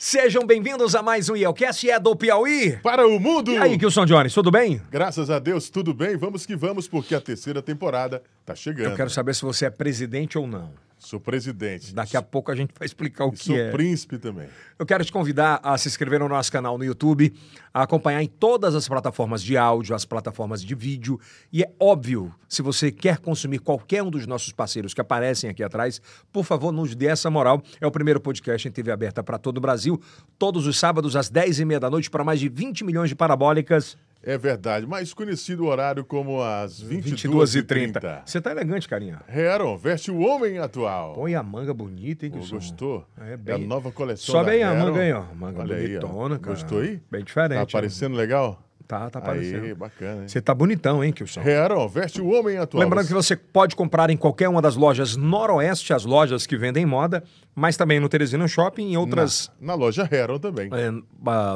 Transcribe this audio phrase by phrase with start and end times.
[0.00, 2.78] Sejam bem-vindos a mais um Yelcast, é do Piauí.
[2.84, 3.50] Para o mundo!
[3.50, 4.80] E aí, Kilson Jones, tudo bem?
[4.92, 6.16] Graças a Deus, tudo bem.
[6.16, 8.90] Vamos que vamos, porque a terceira temporada tá chegando.
[8.90, 10.72] Eu quero saber se você é presidente ou não.
[10.98, 11.94] Sou presidente.
[11.94, 13.70] Daqui a pouco a gente vai explicar o E que sou é.
[13.70, 14.48] príncipe também.
[14.76, 17.32] Eu quero te convidar a se inscrever no nosso canal no YouTube,
[17.72, 21.20] a acompanhar em todas as plataformas de áudio, as plataformas de vídeo.
[21.52, 25.62] E é óbvio, se você quer consumir qualquer um dos nossos parceiros que aparecem aqui
[25.62, 26.02] atrás,
[26.32, 27.62] por favor, nos dê essa moral.
[27.80, 30.00] É o primeiro podcast em TV aberta para todo o Brasil,
[30.36, 33.96] todos os sábados às 10h30 da noite, para mais de 20 milhões de parabólicas.
[34.22, 38.22] É verdade, mais conhecido o horário como as 22h30.
[38.26, 39.20] Você tá elegante, carinha.
[39.32, 41.14] Heron, veste o homem atual.
[41.14, 42.56] Põe a manga bonita, hein, Kilson?
[42.56, 43.06] gostou?
[43.20, 45.22] É, É, bem- a nova coleção Sobe da aí a manga aí, ó.
[45.34, 46.54] Manga Olha aí, bonitona, cara.
[46.56, 47.00] Gostou aí?
[47.10, 47.50] Bem diferente.
[47.50, 47.62] Tá né?
[47.62, 48.62] aparecendo legal?
[48.88, 49.64] Tá, tá aparecendo.
[49.64, 50.28] Aí, bacana, hein?
[50.28, 51.42] Você tá bonitão, hein, Kilson?
[51.42, 52.82] Heron, veste o homem atual.
[52.82, 56.86] Lembrando que você pode comprar em qualquer uma das lojas Noroeste, as lojas que vendem
[56.86, 57.22] moda,
[57.54, 60.70] mas também no Teresina Shopping e outras Na, na loja Heron também.
[60.72, 60.90] é,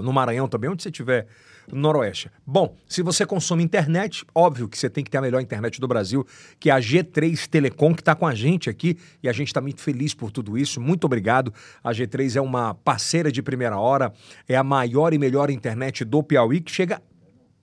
[0.02, 1.26] no Maranhão também, onde você estiver no
[1.72, 2.30] Noroeste.
[2.46, 5.88] Bom, se você consome internet, óbvio que você tem que ter a melhor internet do
[5.88, 6.26] Brasil,
[6.60, 9.60] que é a G3 Telecom, que está com a gente aqui, e a gente está
[9.60, 10.80] muito feliz por tudo isso.
[10.80, 11.52] Muito obrigado.
[11.82, 14.12] A G3 é uma parceira de primeira hora,
[14.48, 17.00] é a maior e melhor internet do Piauí, que chega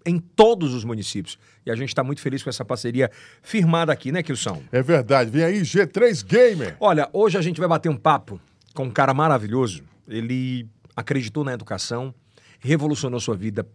[0.05, 1.37] em todos os municípios.
[1.65, 3.11] E a gente está muito feliz com essa parceria
[3.41, 4.63] firmada aqui, né, Kilson?
[4.71, 5.29] É verdade.
[5.29, 6.77] Vem aí G3 Gamer.
[6.79, 8.39] Olha, hoje a gente vai bater um papo
[8.73, 9.83] com um cara maravilhoso.
[10.07, 12.13] Ele acreditou na educação,
[12.59, 13.67] revolucionou sua vida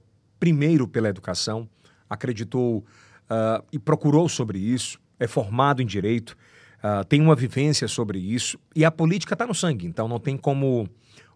[0.44, 1.66] primeiro pela educação,
[2.08, 2.84] acreditou
[3.30, 6.36] ah, e procurou sobre isso, é formado em direito,
[6.82, 10.36] ah, tem uma vivência sobre isso e a política está no sangue, então não tem
[10.36, 10.86] como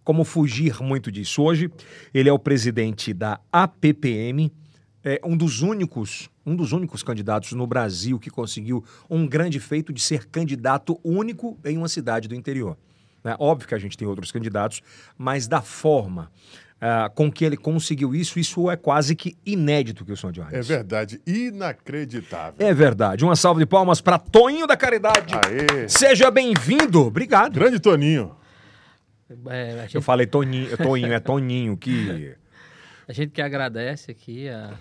[0.05, 1.43] como fugir muito disso.
[1.43, 1.71] Hoje
[2.13, 4.53] ele é o presidente da APPM,
[5.03, 9.91] é um dos únicos, um dos únicos candidatos no Brasil que conseguiu um grande feito
[9.91, 12.77] de ser candidato único em uma cidade do interior.
[13.25, 13.35] né?
[13.39, 14.83] Óbvio que a gente tem outros candidatos,
[15.17, 16.31] mas da forma
[16.81, 20.53] ah, com que ele conseguiu isso, isso é quase que inédito, Wilson Jones.
[20.53, 21.21] É verdade.
[21.27, 22.65] Inacreditável.
[22.65, 23.25] É verdade.
[23.25, 25.35] Uma salva de palmas para Toninho da Caridade.
[25.35, 25.89] Aê.
[25.89, 27.07] Seja bem-vindo.
[27.07, 27.55] Obrigado.
[27.55, 28.37] Grande Toninho.
[29.49, 32.35] É, gente, Eu falei Toninho, Toninho, é Toninho que
[33.07, 34.73] a gente que agradece aqui a,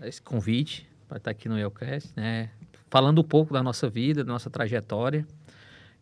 [0.00, 2.50] a esse convite para estar aqui no Elcast, né?
[2.90, 5.26] Falando um pouco da nossa vida, da nossa trajetória,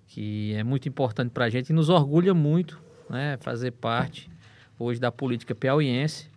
[0.07, 3.37] que é muito importante para a gente e nos orgulha muito, né?
[3.41, 4.31] Fazer parte
[4.79, 6.29] hoje da política piauiense,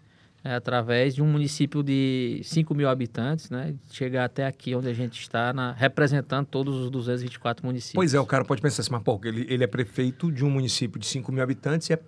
[0.43, 3.75] é, através de um município de 5 mil habitantes, né?
[3.91, 7.95] Chegar até aqui onde a gente está, na- representando todos os 224 municípios.
[7.95, 10.49] Pois é, o cara pode pensar assim, mas pô, ele, ele é prefeito de um
[10.49, 11.99] município de 5 mil habitantes e é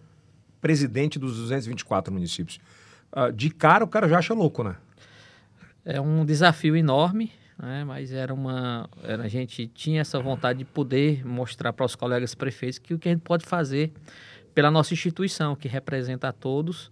[0.62, 2.59] presidente dos 224 municípios.
[3.12, 4.75] Ah, de cara, o cara já acha louco, né?
[5.84, 7.31] É um desafio enorme,
[7.62, 7.84] né?
[7.84, 8.88] mas era uma.
[9.03, 13.00] Era, a gente tinha essa vontade de poder mostrar para os colegas prefeitos que o
[13.00, 13.91] que a gente pode fazer
[14.53, 16.91] pela nossa instituição, que representa a todos.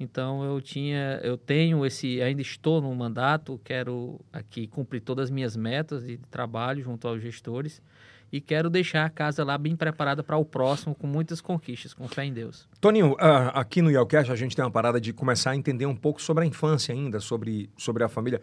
[0.00, 5.30] Então eu tinha, eu tenho esse, ainda estou no mandato, quero aqui cumprir todas as
[5.30, 7.82] minhas metas de trabalho junto aos gestores
[8.30, 12.06] e quero deixar a casa lá bem preparada para o próximo, com muitas conquistas, com
[12.06, 12.68] fé em Deus.
[12.80, 15.96] Toninho, ah, aqui no Yelcast a gente tem uma parada de começar a entender um
[15.96, 18.40] pouco sobre a infância ainda, sobre, sobre a família.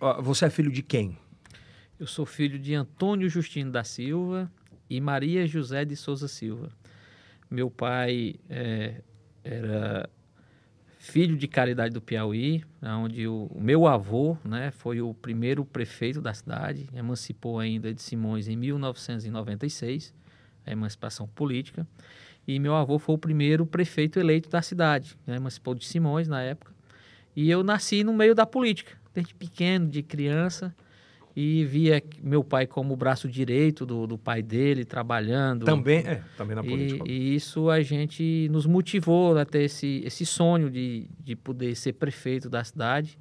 [0.00, 1.16] Ah, você é filho de quem?
[1.98, 4.50] Eu sou filho de Antônio Justino da Silva
[4.90, 6.70] e Maria José de Souza Silva.
[7.52, 9.02] Meu pai eh,
[9.44, 10.08] era
[10.98, 16.22] filho de Caridade do Piauí, onde o, o meu avô né, foi o primeiro prefeito
[16.22, 20.14] da cidade, emancipou ainda de Simões em 1996,
[20.64, 21.86] a emancipação política,
[22.48, 26.40] e meu avô foi o primeiro prefeito eleito da cidade, né, emancipou de Simões na
[26.40, 26.72] época,
[27.36, 30.74] e eu nasci no meio da política, desde pequeno, de criança,
[31.34, 35.64] e via meu pai como o braço direito do, do pai dele, trabalhando.
[35.64, 37.04] Também, é, também na E, política.
[37.10, 41.94] e isso a gente nos motivou a ter esse, esse sonho de, de poder ser
[41.94, 43.18] prefeito da cidade.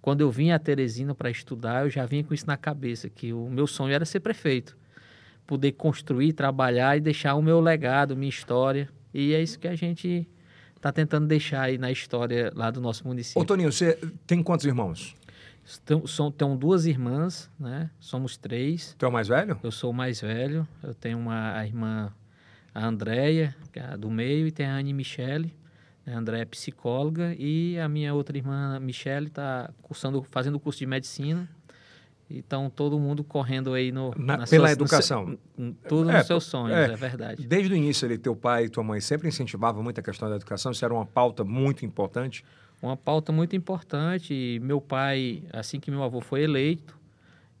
[0.00, 3.32] Quando eu vim a Teresina para estudar, eu já vinha com isso na cabeça, que
[3.32, 4.76] o meu sonho era ser prefeito.
[5.46, 8.88] Poder construir, trabalhar e deixar o meu legado, minha história.
[9.14, 10.28] E é isso que a gente
[10.74, 13.40] está tentando deixar aí na história lá do nosso município.
[13.40, 13.96] Ô, Toninho, você
[14.26, 15.14] tem quantos irmãos?
[15.64, 17.90] Estão, são, tem duas irmãs, né?
[18.00, 18.94] Somos três.
[18.98, 19.58] Tu é o mais velho?
[19.62, 20.66] Eu sou o mais velho.
[20.82, 22.12] Eu tenho uma a irmã,
[22.74, 25.54] a Andréia, que é a do meio, e tem a Anne Michele.
[26.04, 30.80] A Andréia é psicóloga e a minha outra irmã, Michele, está cursando, fazendo o curso
[30.80, 31.48] de medicina.
[32.28, 35.26] Então, todo mundo correndo aí no, Na- pela suas- no educação.
[35.26, 36.92] seu- n- tudo É, nos seus sonhos, é.
[36.92, 37.46] é, verdade.
[37.46, 40.36] Desde o início, ele, teu pai e tua mãe sempre incentivavam muito a questão da
[40.36, 42.42] educação, isso era uma pauta muito importante.
[42.82, 44.58] Uma pauta muito importante.
[44.60, 46.98] Meu pai, assim que meu avô foi eleito,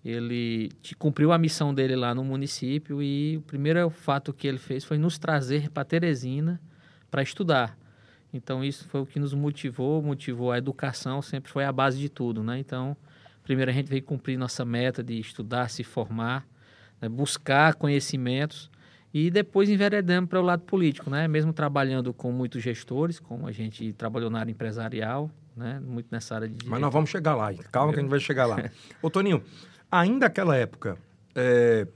[0.04, 4.84] ele cumpriu a missão dele lá no município e o primeiro fato que ele fez
[4.84, 6.60] foi nos trazer para Teresina
[7.08, 7.78] para estudar.
[8.34, 12.08] Então isso foi o que nos motivou, motivou a educação, sempre foi a base de
[12.08, 12.58] tudo, né?
[12.58, 12.96] Então,
[13.44, 16.44] primeiro a gente veio cumprir nossa meta de estudar, se formar,
[17.00, 17.08] né?
[17.08, 18.68] buscar conhecimentos
[19.14, 21.28] e depois enveredamos para o lado político, né?
[21.28, 25.80] Mesmo trabalhando com muitos gestores, como a gente trabalhou na área empresarial, né?
[25.84, 28.46] Muito nessa área de Mas nós vamos chegar lá, calma que a gente vai chegar
[28.46, 28.70] lá.
[29.02, 29.42] Ô Toninho,
[29.90, 30.96] ainda naquela época,
[31.34, 31.86] é,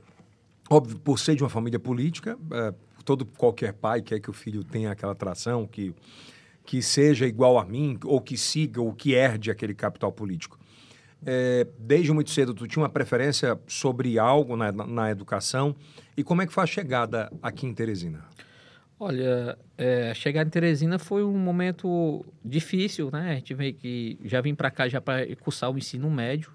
[0.68, 2.74] óbvio, por ser de uma família política, é,
[3.04, 5.94] todo qualquer pai quer que o filho tenha aquela atração, que,
[6.64, 10.58] que seja igual a mim, ou que siga, ou que herde aquele capital político.
[11.28, 15.74] É, desde muito cedo, tu tinha uma preferência sobre algo na, na, educação.
[16.16, 18.24] E como é que foi a chegada aqui em Teresina?
[18.98, 23.32] Olha, é, a chegada em Teresina foi um momento difícil, né?
[23.32, 26.52] A gente veio que já vim para cá já para cursar o ensino médio.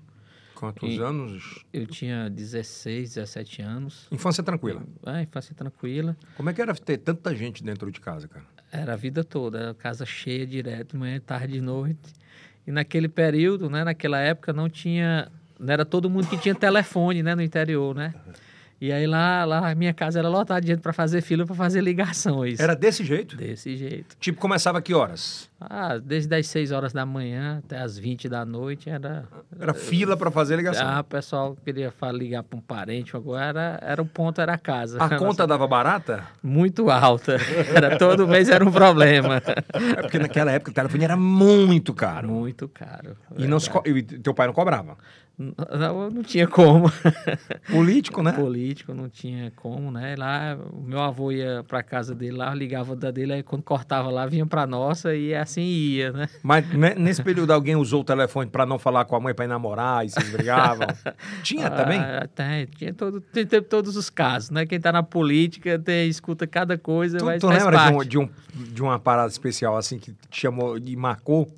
[0.56, 1.66] Quantos e anos?
[1.74, 4.08] Eu tinha 16, 17 anos.
[4.10, 4.84] Infância tranquila?
[5.06, 6.16] É, infância tranquila.
[6.38, 8.46] Como é que era ter tanta gente dentro de casa, cara?
[8.72, 12.21] Era a vida toda, casa cheia direto, manhã, tarde e noite.
[12.72, 15.28] E naquele período, né, naquela época, não tinha...
[15.60, 18.14] Não era todo mundo que tinha telefone, né, no interior, né?
[18.80, 21.54] E aí lá, lá a minha casa era lotada de gente para fazer fila para
[21.54, 22.62] fazer ligações.
[22.62, 23.36] Era desse jeito?
[23.36, 24.16] Desse jeito.
[24.22, 25.50] Tipo, começava que horas?
[25.69, 29.25] Ah, desde as 6 horas da manhã até as 20 da noite era.
[29.60, 30.88] Era fila para fazer ligação.
[30.88, 34.58] Ah, o pessoal queria ligar para um parente, agora era, era o ponto, era a
[34.58, 34.98] casa.
[35.02, 36.24] A conta dava barata?
[36.42, 37.38] Muito alta.
[37.75, 39.42] Era, todo mês era um problema.
[39.98, 42.28] É porque naquela época o telefone era muito caro.
[42.28, 43.16] Muito caro.
[43.38, 44.98] E, não se, e teu pai não cobrava?
[45.38, 46.92] Não, não tinha como.
[47.69, 48.31] Político, né?
[48.31, 50.16] Político, não tinha como, né?
[50.16, 54.12] Lá, o meu avô ia para casa dele lá, ligava da dele, aí quando cortava
[54.12, 56.30] lá, vinha para nossa e assim ia, né?
[56.42, 59.45] Mas né, nesse período alguém usou o telefone para não falar com a mãe para
[59.45, 60.88] ir namorar e se brigavam?
[61.44, 62.00] tinha ah, também?
[62.36, 64.65] Tem, tinha todo, tem, tem, todos os casos, né?
[64.65, 68.18] Quem tá na política tem, escuta cada coisa, tu, vai Tu lembra de, um, de,
[68.18, 71.51] um, de uma parada especial assim que te chamou e marcou?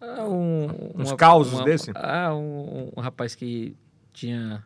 [0.00, 1.90] Ah, um, Uns uma, causos uma, desse?
[1.94, 3.76] Ah, um, um, rapaz que
[4.12, 4.64] tinha,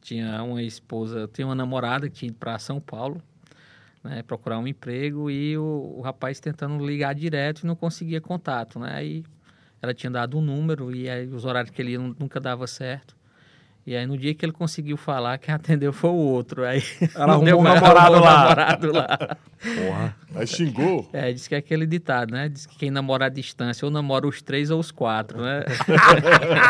[0.00, 3.22] tinha uma esposa, tinha uma namorada que tinha ido para São Paulo,
[4.02, 8.78] né, procurar um emprego e o, o, rapaz tentando ligar direto e não conseguia contato,
[8.78, 8.92] né?
[8.94, 9.24] Aí
[9.82, 13.16] ela tinha dado um número e aí os horários que ele nunca dava certo.
[13.88, 16.62] E aí, no dia que ele conseguiu falar, quem atendeu foi o outro.
[16.62, 16.82] Aí
[17.14, 18.42] Ela arrumou um namorado lá.
[18.42, 19.36] namorado lá.
[19.62, 20.16] Porra.
[20.34, 21.08] Aí xingou.
[21.10, 22.50] É, diz que é aquele ditado, né?
[22.50, 25.64] Diz que quem namora à distância ou namora os três ou os quatro, né?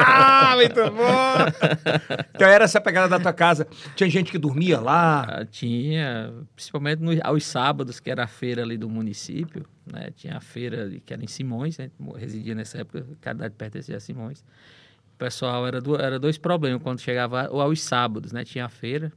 [0.06, 2.24] ah, muito bom!
[2.36, 3.66] Então era essa pegada da tua casa.
[3.96, 5.22] Tinha gente que dormia lá?
[5.22, 9.66] Ah, tinha, principalmente nos, aos sábados, que era a feira ali do município.
[9.92, 10.12] Né?
[10.14, 11.90] Tinha a feira que era em Simões, né?
[12.16, 14.44] residia nessa época, a cidade pertencia a Simões
[15.18, 18.44] pessoal era, do, era dois problemas quando chegava ou aos sábados, né?
[18.44, 19.12] Tinha a feira.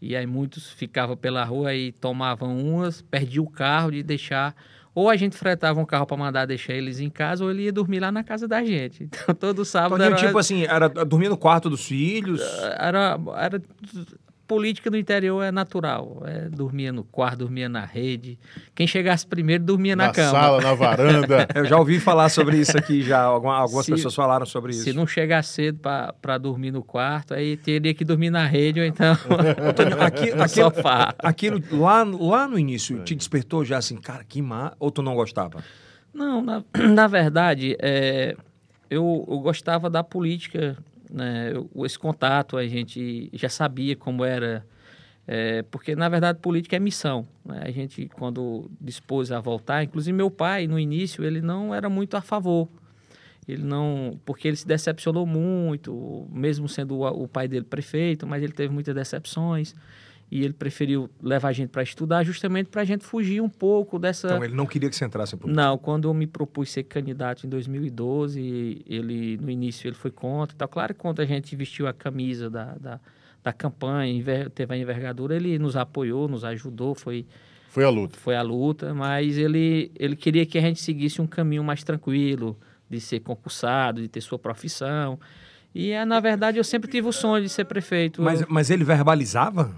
[0.00, 4.54] E aí muitos ficavam pela rua e tomavam umas, perdiam o carro de deixar.
[4.94, 7.72] Ou a gente fretava um carro para mandar deixar eles em casa, ou ele ia
[7.72, 9.08] dormir lá na casa da gente.
[9.28, 10.02] Então todo sábado.
[10.02, 10.26] Então, era...
[10.26, 12.40] Tipo assim, era dormir no quarto dos filhos?
[12.78, 13.62] Era, era
[14.48, 16.22] política no interior é natural.
[16.24, 18.38] É, dormia no quarto, dormia na rede.
[18.74, 20.32] Quem chegasse primeiro dormia na, na cama.
[20.32, 21.48] Na sala, na varanda.
[21.54, 23.20] Eu já ouvi falar sobre isso aqui já.
[23.20, 24.84] Algumas se, pessoas falaram sobre isso.
[24.84, 25.80] Se não chegar cedo
[26.22, 29.12] para dormir no quarto, aí teria que dormir na rede ou então
[30.00, 31.14] aqui, no aquilo, sofá.
[31.18, 35.14] Aquilo lá, lá no início te despertou já assim, cara, que má, ou tu não
[35.14, 35.62] gostava?
[36.12, 38.34] Não, na, na verdade, é,
[38.88, 40.76] eu, eu gostava da política
[41.10, 41.52] né,
[41.84, 44.66] esse contato a gente já sabia como era,
[45.26, 47.26] é, porque na verdade política é missão.
[47.44, 47.60] Né?
[47.64, 52.16] A gente quando dispôs a voltar, inclusive meu pai no início ele não era muito
[52.16, 52.68] a favor.
[53.46, 58.42] Ele não, porque ele se decepcionou muito, mesmo sendo o, o pai dele prefeito, mas
[58.42, 59.74] ele teve muitas decepções
[60.30, 63.98] e ele preferiu levar a gente para estudar justamente para a gente fugir um pouco
[63.98, 64.28] dessa...
[64.28, 65.62] Então, ele não queria que você entrasse em política?
[65.62, 70.54] Não, quando eu me propus ser candidato em 2012, ele, no início, ele foi contra.
[70.54, 73.00] Então, claro que quando a gente vestiu a camisa da, da,
[73.42, 74.22] da campanha,
[74.54, 77.24] teve a envergadura, ele nos apoiou, nos ajudou, foi...
[77.70, 78.18] Foi a luta.
[78.18, 82.58] Foi a luta, mas ele, ele queria que a gente seguisse um caminho mais tranquilo,
[82.88, 85.18] de ser concursado, de ter sua profissão.
[85.74, 88.22] E, na verdade, eu sempre tive o sonho de ser prefeito.
[88.22, 89.74] Mas, mas ele verbalizava?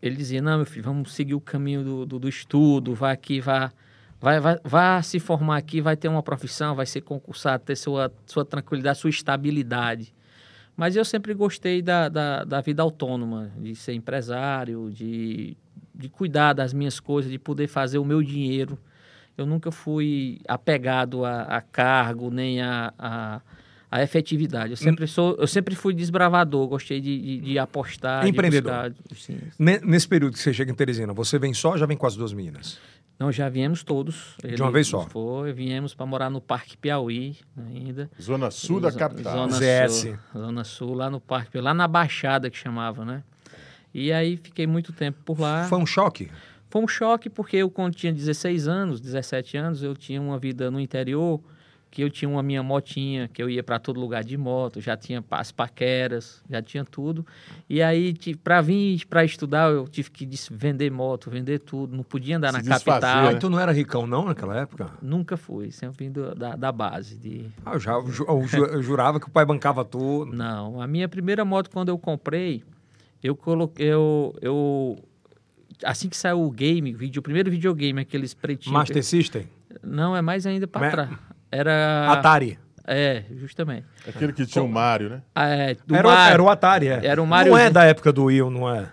[0.00, 3.40] Ele dizia, não, meu filho, vamos seguir o caminho do, do, do estudo, vai aqui,
[3.40, 3.72] vá,
[4.20, 8.12] vai, vai, vai se formar aqui, vai ter uma profissão, vai ser concursado, ter sua,
[8.26, 10.14] sua tranquilidade, sua estabilidade.
[10.76, 15.56] Mas eu sempre gostei da, da, da vida autônoma, de ser empresário, de,
[15.94, 18.78] de cuidar das minhas coisas, de poder fazer o meu dinheiro.
[19.38, 23.40] Eu nunca fui apegado a, a cargo, nem a, a
[23.90, 24.72] a efetividade.
[24.72, 28.26] Eu sempre, sou, eu sempre fui desbravador, gostei de, de, de apostar.
[28.26, 28.90] Empreendedor.
[28.90, 31.96] De buscar, Nesse período que você chega em Teresina, você vem só ou já vem
[31.96, 32.78] com as duas meninas?
[33.18, 34.36] Não, já viemos todos.
[34.44, 35.00] De uma vez só?
[35.06, 38.10] Foi, viemos para morar no Parque Piauí ainda.
[38.20, 39.48] Zona Sul da capital.
[39.48, 39.56] Zona
[39.88, 39.94] ZS.
[39.94, 43.22] Sul, Zona Sul, lá no Parque, lá na Baixada que chamava, né?
[43.94, 45.64] E aí fiquei muito tempo por lá.
[45.64, 46.30] Foi um choque?
[46.68, 50.70] Foi um choque porque eu quando tinha 16 anos, 17 anos, eu tinha uma vida
[50.70, 51.40] no interior,
[51.90, 54.96] que eu tinha uma minha motinha, que eu ia para todo lugar de moto, já
[54.96, 57.24] tinha as paqueras, já tinha tudo.
[57.70, 62.36] E aí, para vir para estudar, eu tive que vender moto, vender tudo, não podia
[62.36, 63.22] andar Se na desfazer, capital.
[63.22, 63.28] né?
[63.28, 64.90] Ah, então não era ricão não naquela época?
[65.00, 68.64] Nunca fui, sempre vim do- da, da base de Ah, eu, já, eu eu ju-
[68.66, 70.32] eu jurava que o pai bancava tudo.
[70.34, 72.62] Não, a minha primeira moto quando eu comprei,
[73.22, 74.98] eu coloquei, eu, eu
[75.84, 78.72] assim que saiu o game, o, vídeo, o primeiro videogame, aqueles pretinhos.
[78.76, 79.46] Master System?
[79.82, 81.10] Não, é mais ainda para Ma- trás.
[81.50, 82.58] Era Atari.
[82.88, 83.84] É, justamente.
[84.08, 85.22] Aquele que tinha o Mário, né?
[85.34, 86.32] Ah, É, do Era, o- Mario.
[86.34, 87.00] era o Atari, é.
[87.04, 88.86] Era o Mario- Não é da época do Will, não é?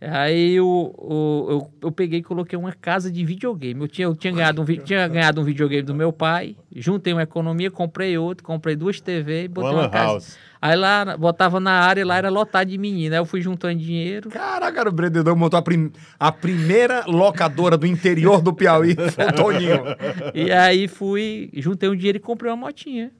[0.00, 3.78] Aí eu, eu, eu, eu peguei e coloquei uma casa de videogame.
[3.82, 7.22] Eu tinha, eu tinha, ganhado um, tinha ganhado um videogame do meu pai, juntei uma
[7.22, 10.06] economia, comprei outro, comprei duas TV e botei One uma casa.
[10.12, 10.38] House.
[10.62, 13.16] Aí lá, botava na área, lá era lotado de menina.
[13.16, 14.30] Aí eu fui juntando dinheiro.
[14.30, 19.24] Caraca, cara, o Brendedor montou a, prim- a primeira locadora do interior do Piauí, foi
[19.28, 19.80] o Toninho.
[20.34, 23.10] E aí fui, juntei um dinheiro e comprei uma motinha.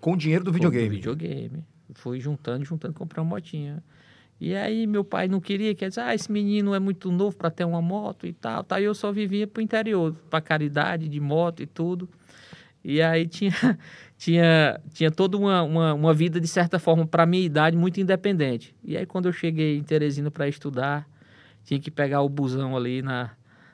[0.00, 0.88] Com o dinheiro do Do videogame.
[0.88, 1.64] videogame.
[1.94, 3.82] Fui juntando, juntando, comprei uma motinha.
[4.40, 7.50] E aí meu pai não queria, quer dizer, ah, esse menino é muito novo para
[7.50, 8.80] ter uma moto e tal, tal.
[8.80, 12.08] E eu só vivia pro interior, para caridade, de moto e tudo.
[12.84, 13.52] E aí tinha,
[14.18, 18.74] tinha, tinha toda uma, uma, uma vida, de certa forma, para minha idade, muito independente.
[18.84, 21.08] E aí quando eu cheguei em Teresina para estudar,
[21.64, 23.30] tinha que pegar o busão ali na,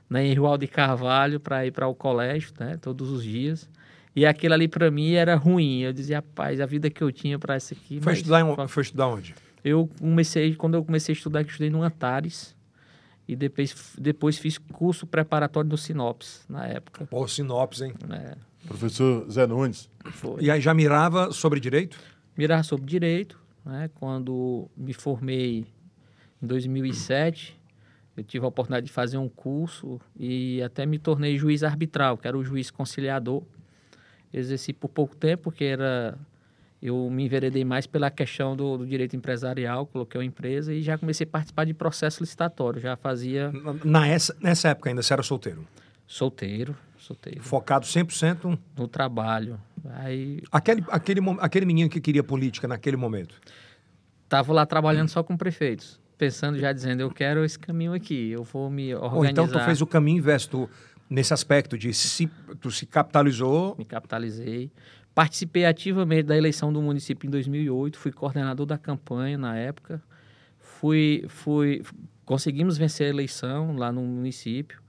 [0.08, 3.68] na Henrial de Carvalho para ir para o colégio, né, todos os dias.
[4.14, 5.80] E aquilo ali para mim era ruim.
[5.80, 7.98] Eu dizia, rapaz, a vida que eu tinha para essa aqui.
[8.00, 9.34] Foi mas- estudar, em, foi estudar onde?
[9.64, 12.56] Eu comecei, quando eu comecei a estudar, eu estudei no Antares.
[13.26, 17.06] E depois, depois fiz curso preparatório no Sinopes, na época.
[17.06, 17.94] Pô, Sinopes, hein?
[18.06, 18.34] né?
[18.66, 19.88] Professor Zé Nunes.
[20.12, 20.42] Foi.
[20.42, 21.98] E aí já mirava sobre direito?
[22.36, 23.90] Mirar sobre direito, né?
[23.94, 25.66] Quando me formei
[26.42, 27.60] em 2007,
[28.16, 32.26] eu tive a oportunidade de fazer um curso e até me tornei juiz arbitral, que
[32.26, 33.42] era o juiz conciliador.
[34.32, 36.18] Exerci por pouco tempo, porque era
[36.82, 40.98] eu me enveredei mais pela questão do, do direito empresarial, coloquei uma empresa e já
[40.98, 42.80] comecei a participar de processo licitatório.
[42.80, 43.52] Já fazia
[43.84, 45.64] Na, essa, nessa época ainda você era solteiro.
[46.06, 48.58] solteiro, solteiro, Focado 100%.
[48.76, 49.60] no trabalho.
[49.94, 53.34] Aí Aquele, aquele, aquele menino que queria política naquele momento.
[54.28, 58.42] tava lá trabalhando só com prefeitos, pensando já dizendo, eu quero esse caminho aqui, eu
[58.44, 59.16] vou me organizar.
[59.16, 60.70] Ou então tu fez o caminho inverso, tu,
[61.10, 62.28] nesse aspecto de se,
[62.60, 63.74] tu se capitalizou.
[63.78, 64.70] me capitalizei.
[65.14, 70.02] Participei ativamente da eleição do município em 2008, fui coordenador da campanha na época.
[70.58, 71.82] Fui, fui,
[72.24, 74.80] conseguimos vencer a eleição lá no município.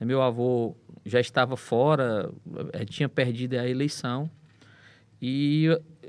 [0.00, 2.30] Meu avô já estava fora,
[2.72, 4.30] eh, tinha perdido a eleição.
[5.20, 5.68] E,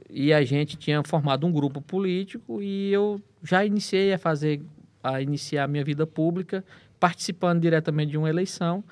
[0.09, 4.61] e a gente tinha formado um grupo político e eu já iniciei a fazer,
[5.01, 6.63] a iniciar a minha vida pública,
[6.99, 8.83] participando diretamente de uma eleição.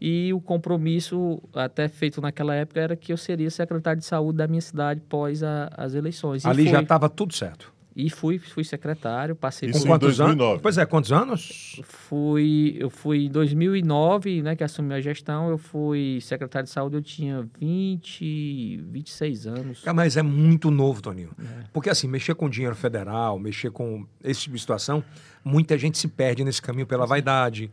[0.00, 4.48] E o compromisso, até feito naquela época, era que eu seria secretário de saúde da
[4.48, 6.44] minha cidade pós a- as eleições.
[6.44, 7.70] E Ali já estava tudo certo.
[7.94, 10.50] E fui, fui secretário, passei Isso Com quantos 2009.
[10.52, 10.62] anos?
[10.62, 11.80] Pois é, quantos anos?
[11.84, 16.94] Fui, eu fui em 2009, né, que assumi a gestão, eu fui secretário de saúde,
[16.96, 19.80] eu tinha 20, 26 anos.
[19.80, 21.30] Cara, Mas é muito novo, Toninho.
[21.72, 25.02] Porque assim, mexer com dinheiro federal, mexer com esse tipo de situação,
[25.44, 27.70] muita gente se perde nesse caminho pela vaidade.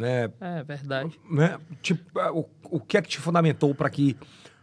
[0.00, 0.30] Né?
[0.40, 1.20] É verdade.
[1.30, 1.58] né?
[1.82, 4.16] Tipo, ah, o, o que é que te fundamentou para que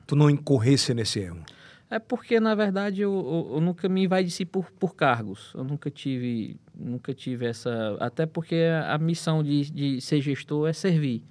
[0.06, 1.44] tu não incorresse nesse erro?
[1.90, 5.54] É porque, na verdade, eu, eu, eu nunca me envaideci por, por cargos.
[5.56, 7.96] Eu nunca tive, nunca tive essa...
[8.00, 11.24] Até porque a missão de, de ser gestor é servir.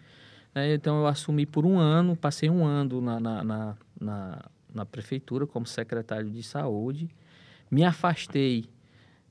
[0.54, 0.72] né?
[0.72, 5.46] Então, eu assumi por um ano, passei um ano na, na, na, na, na prefeitura
[5.46, 7.10] como secretário de saúde.
[7.70, 8.64] Me afastei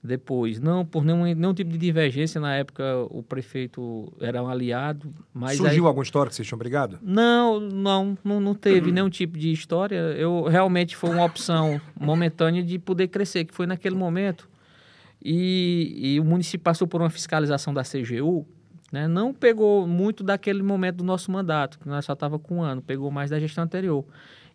[0.06, 2.40] depois, não por nenhum, nenhum tipo de divergência.
[2.40, 5.58] Na época, o prefeito era um aliado, mas...
[5.58, 7.00] Surgiu aí- alguma história que vocês tinham brigado?
[7.02, 9.96] não, não, não, não teve nenhum tipo de história.
[9.96, 14.48] Eu realmente foi uma opção momentânea de poder crescer, que foi naquele momento.
[15.24, 18.46] E, e o município passou por uma fiscalização da CGU,
[18.92, 19.08] né?
[19.08, 22.82] não pegou muito daquele momento do nosso mandato, que nós só estava com um ano,
[22.82, 24.06] pegou mais da gestão anterior.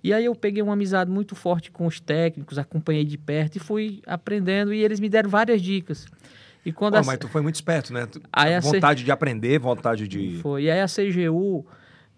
[0.03, 3.59] E aí eu peguei uma amizade muito forte com os técnicos, acompanhei de perto e
[3.59, 6.07] fui aprendendo e eles me deram várias dicas.
[6.65, 8.07] E quando Pô, a- mas tu foi muito esperto, né?
[8.33, 10.39] Aí a vontade de aprender, vontade de.
[10.43, 10.65] foi.
[10.65, 11.67] E aí a CGU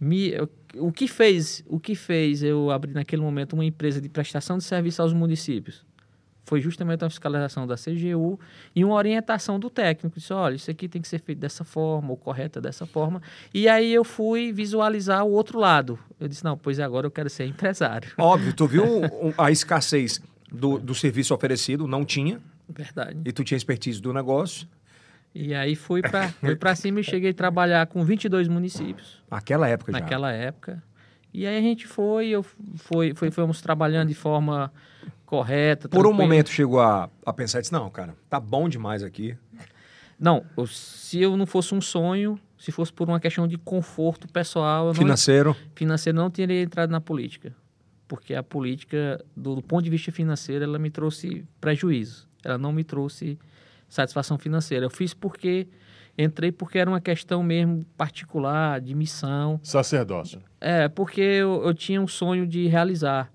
[0.00, 0.32] me
[0.74, 4.64] o que fez, o que fez eu abrir naquele momento uma empresa de prestação de
[4.64, 5.84] serviço aos municípios?
[6.44, 8.38] Foi justamente uma fiscalização da CGU
[8.74, 10.18] e uma orientação do técnico.
[10.18, 13.22] Disse, olha, isso aqui tem que ser feito dessa forma, ou correta dessa forma.
[13.54, 15.98] E aí eu fui visualizar o outro lado.
[16.18, 18.10] Eu disse, não, pois agora eu quero ser empresário.
[18.18, 18.84] Óbvio, tu viu
[19.38, 20.20] a escassez
[20.50, 22.40] do, do serviço oferecido, não tinha.
[22.68, 23.18] Verdade.
[23.24, 24.66] E tu tinha expertise do negócio.
[25.34, 29.22] E aí fui para fui cima e cheguei a trabalhar com 22 municípios.
[29.30, 30.00] Naquela época já?
[30.00, 30.82] Naquela época.
[31.32, 34.70] E aí a gente foi, eu foi, foi, fomos trabalhando de forma
[35.32, 35.88] correta.
[35.88, 39.34] Por um momento chegou a, a pensar, disse, não, cara, tá bom demais aqui.
[40.20, 44.92] Não, se eu não fosse um sonho, se fosse por uma questão de conforto pessoal...
[44.92, 45.56] financeiro?
[45.58, 47.56] Não, financeiro, não teria entrado na política.
[48.06, 52.28] Porque a política, do, do ponto de vista financeiro, ela me trouxe prejuízo.
[52.44, 53.38] Ela não me trouxe
[53.88, 54.84] satisfação financeira.
[54.84, 55.66] Eu fiz porque
[56.18, 59.58] entrei porque era uma questão mesmo particular, de missão.
[59.62, 60.42] Sacerdócio.
[60.60, 63.32] É, porque eu, eu tinha um sonho de realizar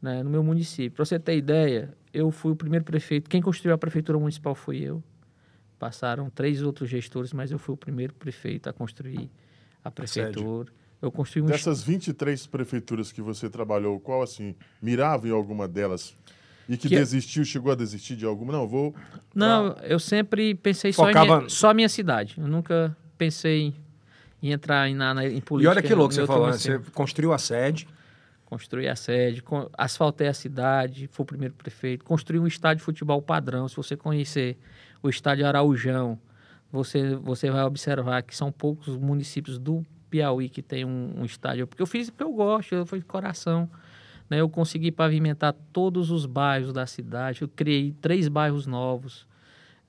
[0.00, 0.92] né, no meu município.
[0.92, 3.28] Para você ter ideia, eu fui o primeiro prefeito.
[3.28, 5.02] Quem construiu a prefeitura municipal foi eu.
[5.78, 9.30] Passaram três outros gestores, mas eu fui o primeiro prefeito a construir
[9.84, 10.72] a prefeitura.
[11.00, 16.16] Eu construí um Dessas 23 prefeituras que você trabalhou, qual assim, mirava em alguma delas?
[16.68, 18.52] E que, que, desistiu, chegou a desistir de alguma?
[18.52, 18.94] Não, vou.
[19.34, 19.86] Não, pra...
[19.86, 21.12] eu sempre pensei Focava...
[21.14, 22.34] só em minha, só minha cidade.
[22.38, 23.74] Eu nunca pensei
[24.42, 25.74] em, entrar em, na, na, em política.
[25.74, 26.54] E olha que louco você falou, né?
[26.54, 27.86] você construiu a sede.
[28.46, 29.42] Construí a sede,
[29.76, 32.04] asfaltei a cidade, fui o primeiro prefeito.
[32.04, 33.68] Construí um estádio de futebol padrão.
[33.68, 34.56] Se você conhecer
[35.02, 36.16] o estádio Araujão,
[36.70, 41.66] você, você vai observar que são poucos municípios do Piauí que tem um, um estádio.
[41.66, 43.68] Porque eu fiz porque eu gosto, eu de coração.
[44.30, 44.40] Né?
[44.40, 47.42] Eu consegui pavimentar todos os bairros da cidade.
[47.42, 49.26] Eu criei três bairros novos.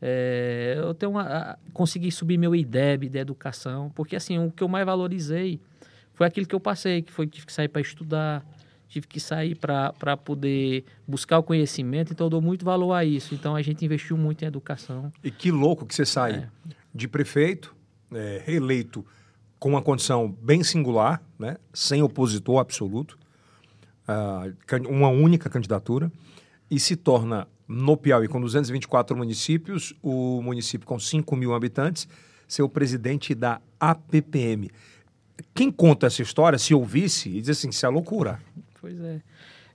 [0.02, 4.68] É, eu tenho uma, consegui subir meu IDEB de educação, porque assim, o que eu
[4.68, 5.60] mais valorizei
[6.17, 8.43] foi aquilo que eu passei, que foi que tive que sair para estudar,
[8.89, 13.36] tive que sair para poder buscar o conhecimento, então eu dou muito valor a isso.
[13.36, 15.12] Então a gente investiu muito em educação.
[15.24, 16.50] E que louco que você sai é.
[16.91, 17.75] de prefeito,
[18.12, 19.05] é, reeleito
[19.59, 23.15] com uma condição bem singular, né, sem opositor absoluto,
[24.07, 26.12] uh, uma única candidatura
[26.69, 32.08] e se torna, no Piauí, com 224 municípios, o município com 5 mil habitantes,
[32.47, 34.71] ser o presidente da APPM.
[35.54, 38.39] Quem conta essa história, se ouvisse, diz assim, isso é loucura.
[38.80, 39.21] Pois é.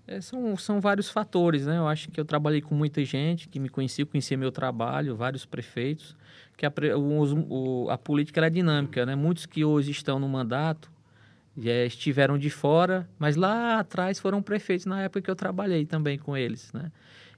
[0.07, 0.21] é.
[0.21, 1.79] são, são vários fatores, né?
[1.79, 5.45] Eu acho que eu trabalhei com muita gente que me conhecia, conhecia meu trabalho, vários
[5.45, 6.17] prefeitos,
[6.57, 9.15] que a, o, a política é dinâmica, né?
[9.15, 10.91] Muitos que hoje estão no mandato
[11.57, 16.19] já estiveram de fora, mas lá atrás foram prefeitos na época que eu trabalhei também
[16.19, 16.91] com eles, né?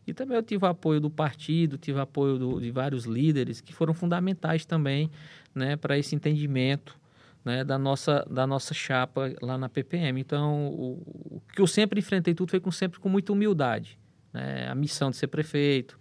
[0.07, 3.95] E também eu tive apoio do partido, tive apoio do, de vários líderes que foram
[3.95, 5.11] fundamentais também,
[5.55, 6.95] né, para esse entendimento,
[7.45, 10.21] né, da nossa da nossa chapa lá na PPM.
[10.21, 10.93] Então, o,
[11.37, 13.99] o que eu sempre enfrentei tudo foi com sempre com muita humildade,
[14.33, 14.69] né?
[14.69, 15.99] A missão de ser prefeito,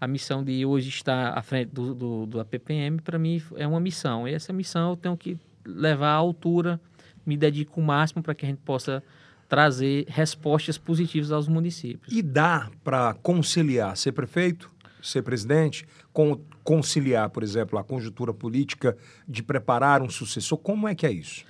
[0.00, 3.80] a missão de hoje estar à frente do, do, do PPM, para mim é uma
[3.80, 4.26] missão.
[4.26, 6.80] E essa missão eu tenho que levar à altura
[7.28, 9.02] me dedico o máximo para que a gente possa
[9.48, 12.12] trazer respostas positivas aos municípios.
[12.12, 14.70] E dá para conciliar ser prefeito,
[15.02, 18.94] ser presidente, com, conciliar, por exemplo, a conjuntura política
[19.26, 20.58] de preparar um sucessor?
[20.58, 21.42] Como é que é isso?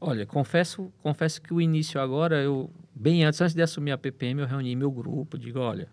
[0.00, 4.42] Olha, confesso, confesso que o início agora, eu bem antes, antes de assumir a PPM,
[4.42, 5.88] eu reuni meu grupo, digo, olha,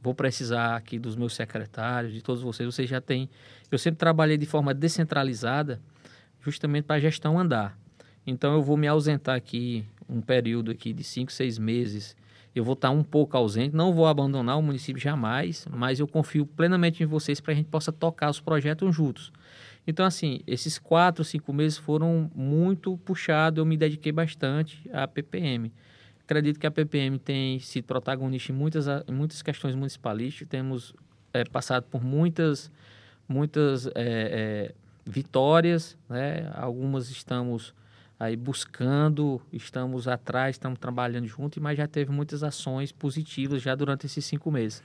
[0.00, 3.28] vou precisar aqui dos meus secretários, de todos vocês, vocês já têm...
[3.68, 5.82] Eu sempre trabalhei de forma descentralizada,
[6.40, 7.76] justamente para a gestão andar.
[8.24, 12.14] Então eu vou me ausentar aqui um período aqui de cinco, seis meses.
[12.54, 16.46] Eu vou estar um pouco ausente, não vou abandonar o município jamais, mas eu confio
[16.46, 19.32] plenamente em vocês para a gente possa tocar os projetos juntos.
[19.86, 25.72] Então, assim, esses quatro, cinco meses foram muito puxados, eu me dediquei bastante à PPM.
[26.22, 30.94] Acredito que a PPM tem sido protagonista em muitas, muitas questões municipalistas, temos
[31.34, 32.70] é, passado por muitas,
[33.28, 36.50] muitas é, é, vitórias, né?
[36.54, 37.74] algumas estamos
[38.18, 44.06] aí buscando, estamos atrás, estamos trabalhando junto, mas já teve muitas ações positivas já durante
[44.06, 44.82] esses cinco meses.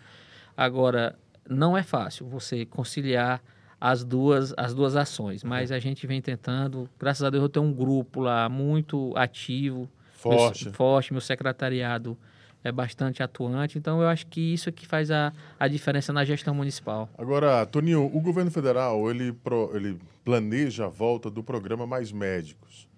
[0.56, 3.42] Agora, não é fácil você conciliar
[3.80, 6.90] as duas, as duas ações, mas a gente vem tentando.
[7.00, 12.18] Graças a Deus eu tenho um grupo lá muito ativo, forte, meu, forte meu secretariado
[12.62, 16.26] é bastante atuante, então eu acho que isso é que faz a, a diferença na
[16.26, 17.10] gestão municipal.
[17.18, 22.89] Agora, Toninho, o governo federal, ele, pro, ele planeja a volta do programa Mais Médicos.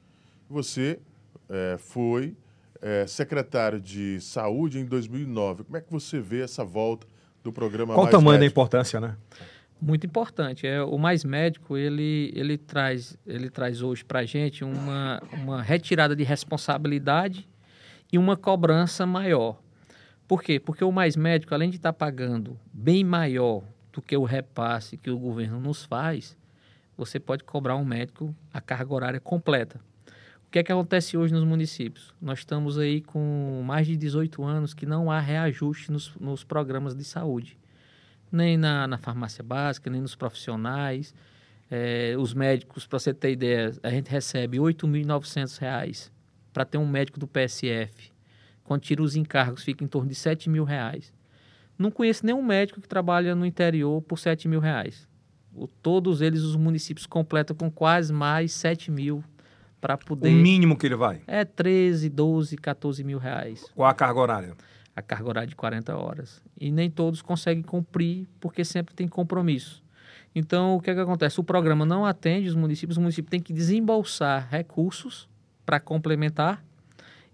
[0.52, 1.00] Você
[1.50, 2.36] é, foi
[2.82, 5.64] é, secretário de saúde em 2009.
[5.64, 7.08] Como é que você vê essa volta
[7.44, 8.56] do programa Qual Mais o tamanho Médico?
[8.56, 9.16] da importância, né?
[9.82, 10.68] Muito importante.
[10.68, 15.62] É, o Mais Médico, ele, ele, traz, ele traz hoje para a gente uma, uma
[15.62, 17.48] retirada de responsabilidade
[18.12, 19.60] e uma cobrança maior.
[20.28, 20.60] Por quê?
[20.60, 25.10] Porque o mais médico, além de estar pagando bem maior do que o repasse que
[25.10, 26.38] o governo nos faz,
[26.96, 29.80] você pode cobrar um médico a carga horária completa.
[30.52, 32.14] O que é que acontece hoje nos municípios?
[32.22, 36.94] Nós estamos aí com mais de 18 anos que não há reajuste nos, nos programas
[36.94, 37.58] de saúde.
[38.30, 41.16] Nem na, na farmácia básica, nem nos profissionais.
[41.70, 46.12] É, os médicos, para você ter ideia, a gente recebe R$ 8.900
[46.52, 48.12] para ter um médico do PSF.
[48.62, 51.14] Quando tira os encargos, fica em torno de 7 mil reais.
[51.78, 55.08] Não conheço nenhum médico que trabalha no interior por 7 mil reais.
[55.56, 59.24] O, todos eles, os municípios, completam com quase mais 7 mil
[59.82, 60.30] para poder...
[60.30, 61.22] O mínimo que ele vai?
[61.26, 63.66] É 13, 12, 14 mil reais.
[63.76, 64.56] Qual a carga horária?
[64.96, 66.42] A carga horária de 40 horas.
[66.60, 69.84] E nem todos conseguem cumprir, porque sempre tem compromisso.
[70.34, 71.40] Então, o que, é que acontece?
[71.40, 75.28] O programa não atende os municípios, o município tem que desembolsar recursos
[75.66, 76.64] para complementar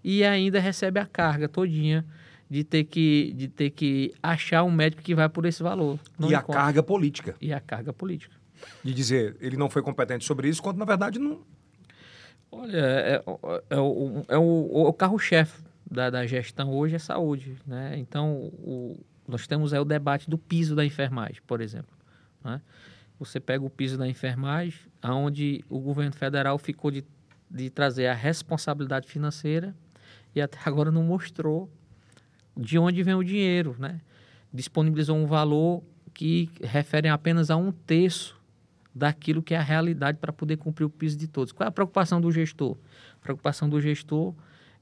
[0.02, 2.04] e ainda recebe a carga todinha
[2.50, 5.98] de ter que, de ter que achar um médico que vai por esse valor.
[6.18, 6.60] Não e encontra.
[6.60, 7.36] a carga política.
[7.40, 8.34] E a carga política.
[8.82, 11.40] De dizer, ele não foi competente sobre isso, quando na verdade não.
[12.50, 13.22] Olha, é, é,
[13.70, 17.56] é o, é o, o carro-chefe da, da gestão hoje é saúde.
[17.66, 17.96] Né?
[17.98, 21.96] Então, o, nós temos é, o debate do piso da enfermagem, por exemplo.
[22.42, 22.60] Né?
[23.18, 27.04] Você pega o piso da enfermagem, onde o governo federal ficou de,
[27.50, 29.74] de trazer a responsabilidade financeira
[30.34, 31.70] e até agora não mostrou
[32.56, 34.00] de onde vem o dinheiro, né?
[34.52, 35.82] Disponibilizou um valor
[36.14, 38.37] que refere apenas a um terço
[38.98, 41.52] daquilo que é a realidade para poder cumprir o piso de todos.
[41.52, 42.76] Qual é a preocupação do gestor?
[43.20, 44.34] A preocupação do gestor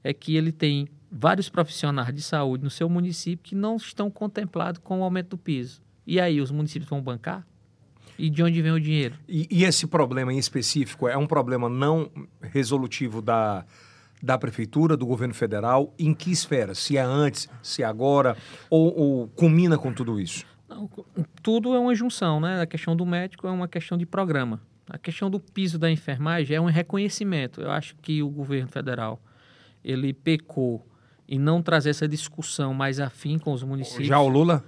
[0.03, 4.81] é que ele tem vários profissionais de saúde no seu município que não estão contemplados
[4.83, 5.81] com o aumento do piso.
[6.05, 7.45] E aí, os municípios vão bancar?
[8.17, 9.15] E de onde vem o dinheiro?
[9.27, 12.09] E, e esse problema em específico é um problema não
[12.41, 13.63] resolutivo da,
[14.21, 16.73] da prefeitura, do governo federal, em que esfera?
[16.73, 18.35] Se é antes, se é agora,
[18.69, 20.45] ou, ou culmina com tudo isso?
[21.41, 22.61] Tudo é uma junção, né?
[22.61, 24.61] A questão do médico é uma questão de programa.
[24.89, 27.61] A questão do piso da enfermagem é um reconhecimento.
[27.61, 29.19] Eu acho que o governo federal
[29.83, 30.85] ele pecou
[31.27, 34.07] em não trazer essa discussão mais afim com os municípios.
[34.07, 34.63] Já o Lula?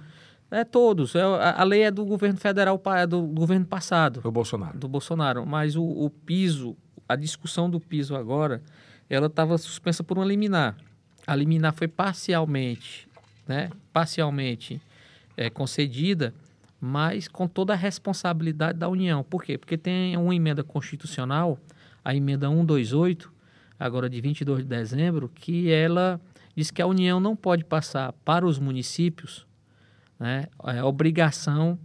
[0.50, 1.14] É todos.
[1.14, 4.20] É, a, a lei é do governo federal, é do governo passado.
[4.20, 4.78] Do Bolsonaro.
[4.78, 5.46] Do Bolsonaro.
[5.46, 6.76] Mas o, o piso,
[7.08, 8.62] a discussão do piso agora,
[9.08, 10.76] ela estava suspensa por uma liminar.
[11.26, 13.08] A liminar foi parcialmente,
[13.46, 14.80] né, parcialmente
[15.36, 16.34] é, concedida,
[16.80, 19.22] mas com toda a responsabilidade da União.
[19.22, 19.58] Por quê?
[19.58, 21.58] Porque tem uma emenda constitucional,
[22.04, 23.32] a emenda 128,
[23.78, 26.20] agora de 22 de dezembro, que ela
[26.56, 29.46] diz que a União não pode passar para os municípios
[30.18, 31.78] né, a obrigação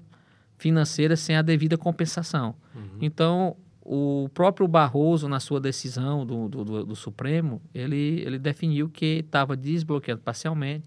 [0.57, 2.55] financeira sem a devida compensação.
[2.73, 2.97] Uhum.
[3.01, 9.19] Então, o próprio Barroso, na sua decisão do, do, do Supremo, ele, ele definiu que
[9.19, 10.85] estava desbloqueado parcialmente,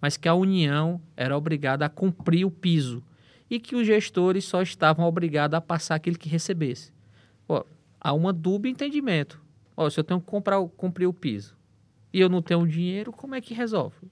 [0.00, 3.02] mas que a União era obrigada a cumprir o piso
[3.50, 6.92] e que os gestores só estavam obrigados a passar aquilo que recebesse.
[7.48, 7.64] Ó,
[8.00, 9.40] há uma dúbia entendimento.
[9.76, 11.56] Ó, se eu tenho que comprar, cumprir o piso
[12.12, 14.10] e eu não tenho dinheiro, como é que resolve?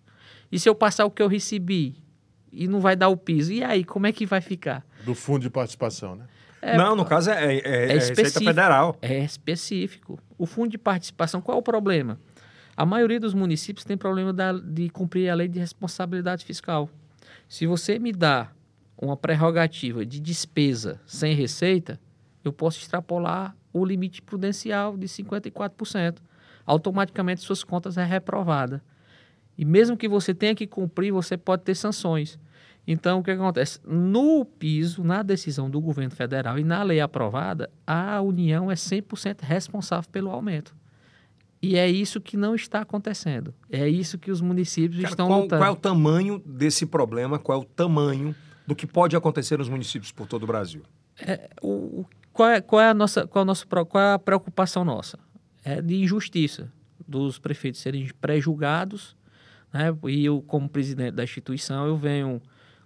[0.51, 1.96] E se eu passar o que eu recebi
[2.53, 4.87] e não vai dar o piso, e aí, como é que vai ficar?
[5.05, 6.27] Do fundo de participação, né?
[6.62, 8.96] É, não, no caso é, é, é, é Receita Federal.
[9.03, 10.18] É específico.
[10.38, 12.18] O fundo de participação, qual é o problema?
[12.76, 16.90] A maioria dos municípios tem problema da, de cumprir a lei de responsabilidade fiscal.
[17.48, 18.52] Se você me dá
[18.98, 21.98] uma prerrogativa de despesa sem receita,
[22.44, 26.18] eu posso extrapolar o limite prudencial de 54%.
[26.66, 28.82] Automaticamente suas contas é reprovada.
[29.56, 32.38] E mesmo que você tenha que cumprir, você pode ter sanções.
[32.86, 33.80] Então, o que acontece?
[33.86, 39.40] No piso, na decisão do governo federal e na lei aprovada, a União é 100%
[39.40, 40.74] responsável pelo aumento.
[41.66, 43.55] E é isso que não está acontecendo.
[43.70, 45.61] É isso que os municípios Cara, estão qual, lutando.
[45.61, 47.38] Qual é o tamanho desse problema?
[47.38, 48.35] Qual é o tamanho
[48.66, 50.83] do que pode acontecer nos municípios por todo o Brasil?
[51.20, 55.18] É, o, qual, é, qual, é a nossa, qual, é qual é a preocupação nossa?
[55.64, 56.70] É de injustiça
[57.07, 59.16] dos prefeitos serem pré-julgados.
[59.72, 59.96] Né?
[60.09, 62.40] E eu, como presidente da instituição, eu venho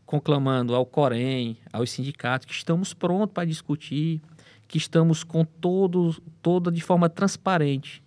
[0.05, 4.21] conclamando ao Corém, aos sindicatos, que estamos prontos para discutir,
[4.67, 8.03] que estamos com todos, toda de forma transparente,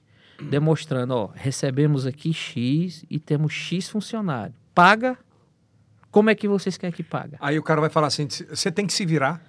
[0.49, 4.53] demonstrando, ó, recebemos aqui X e temos X funcionário.
[4.73, 5.17] Paga,
[6.11, 7.37] como é que vocês querem que paga?
[7.39, 9.41] Aí o cara vai falar assim, você tem que se virar.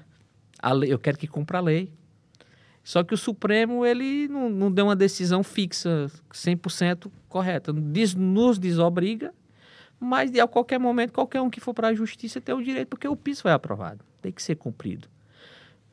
[0.75, 1.93] Lei, eu quero que cumpra a lei.
[2.83, 7.73] Só que o Supremo, ele não, não deu uma decisão fixa, 100% correta.
[7.73, 9.33] nos desobriga
[10.05, 13.09] mas a qualquer momento, qualquer um que for para a justiça tem o direito, porque
[13.09, 15.09] o piso foi aprovado, tem que ser cumprido.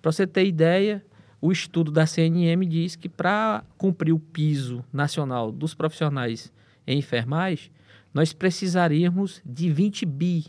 [0.01, 1.03] Para você ter ideia,
[1.41, 6.53] o estudo da CNM diz que para cumprir o piso nacional dos profissionais
[6.85, 7.71] em enfermagem,
[8.13, 10.45] nós precisaríamos de 20 bi.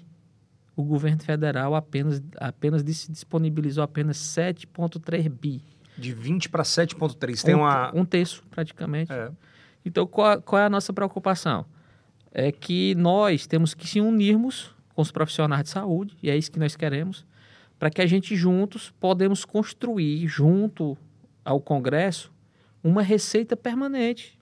[0.77, 5.63] O governo federal apenas, apenas disponibilizou apenas 7,3 bi.
[5.97, 7.43] De 20 para 7,3.
[7.43, 7.95] Tem um, uma.
[7.95, 9.13] Um terço, praticamente.
[9.13, 9.31] É.
[9.85, 11.67] Então, qual, qual é a nossa preocupação?
[12.33, 16.51] É que nós temos que se unirmos com os profissionais de saúde, e é isso
[16.51, 17.27] que nós queremos,
[17.83, 20.97] para que a gente juntos podemos construir, junto
[21.45, 22.33] ao Congresso,
[22.81, 24.39] uma receita permanente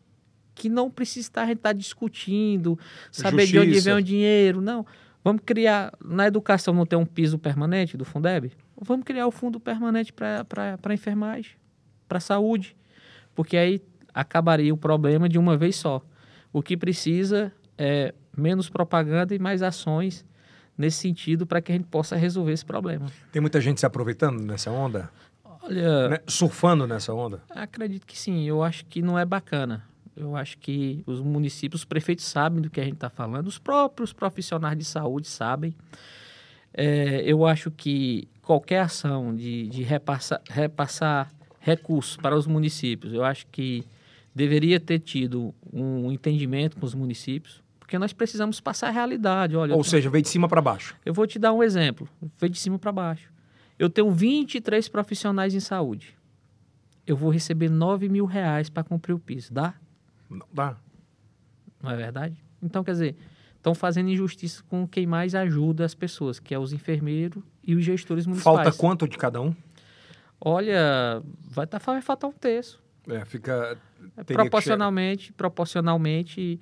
[0.55, 2.79] que não precisa estar, a gente estar tá discutindo,
[3.11, 3.64] saber Justiça.
[3.64, 4.85] de onde vem o dinheiro, não.
[5.24, 8.53] Vamos criar, na educação não tem um piso permanente do Fundeb?
[8.79, 10.44] Vamos criar o fundo permanente para
[10.85, 11.53] a enfermagem,
[12.07, 12.76] para a saúde,
[13.35, 13.81] porque aí
[14.12, 16.03] acabaria o problema de uma vez só.
[16.53, 20.26] O que precisa é menos propaganda e mais ações
[20.81, 23.07] nesse sentido para que a gente possa resolver esse problema.
[23.31, 25.11] Tem muita gente se aproveitando nessa onda?
[25.62, 26.19] Olha, né?
[26.27, 27.43] surfando nessa onda?
[27.51, 28.45] Acredito que sim.
[28.45, 29.85] Eu acho que não é bacana.
[30.16, 33.59] Eu acho que os municípios, os prefeitos sabem do que a gente está falando, os
[33.59, 35.75] próprios profissionais de saúde sabem.
[36.73, 43.23] É, eu acho que qualquer ação de, de repassar, repassar recursos para os municípios, eu
[43.23, 43.85] acho que
[44.35, 49.57] deveria ter tido um entendimento com os municípios, porque nós precisamos passar a realidade.
[49.57, 50.96] Olha, Ou seja, veio de cima para baixo.
[51.05, 52.09] Eu vou te dar um exemplo.
[52.38, 53.33] Veio de cima para baixo.
[53.76, 56.16] Eu tenho 23 profissionais em saúde.
[57.05, 59.53] Eu vou receber 9 mil reais para cumprir o piso.
[59.53, 59.74] Dá?
[60.31, 60.76] Não dá.
[61.83, 62.37] Não é verdade?
[62.62, 63.16] Então, quer dizer,
[63.57, 67.85] estão fazendo injustiça com quem mais ajuda as pessoas, que é os enfermeiros e os
[67.85, 68.57] gestores municipais.
[68.66, 69.53] Falta quanto de cada um?
[70.40, 72.81] Olha, vai, tá, vai faltar um terço.
[73.09, 73.76] É, fica...
[74.26, 76.61] Proporcionalmente, proporcionalmente,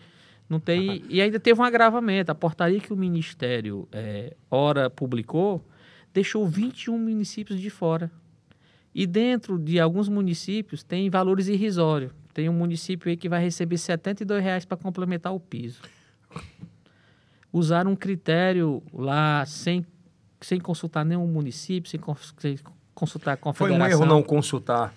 [0.49, 1.03] não tem...
[1.09, 2.33] E ainda teve um agravamento.
[2.33, 5.65] A portaria que o Ministério, é, ora, publicou,
[6.13, 8.11] deixou 21 municípios de fora.
[8.95, 12.13] E dentro de alguns municípios tem valores irrisórios.
[12.33, 15.83] Tem um município aí que vai receber 72 reais para complementar o piso.
[17.53, 19.85] Usaram um critério lá sem,
[20.41, 22.01] sem consultar nenhum município, sem,
[22.39, 22.59] sem
[22.95, 23.79] consultar a confederação.
[23.79, 24.95] Foi um erro não consultar.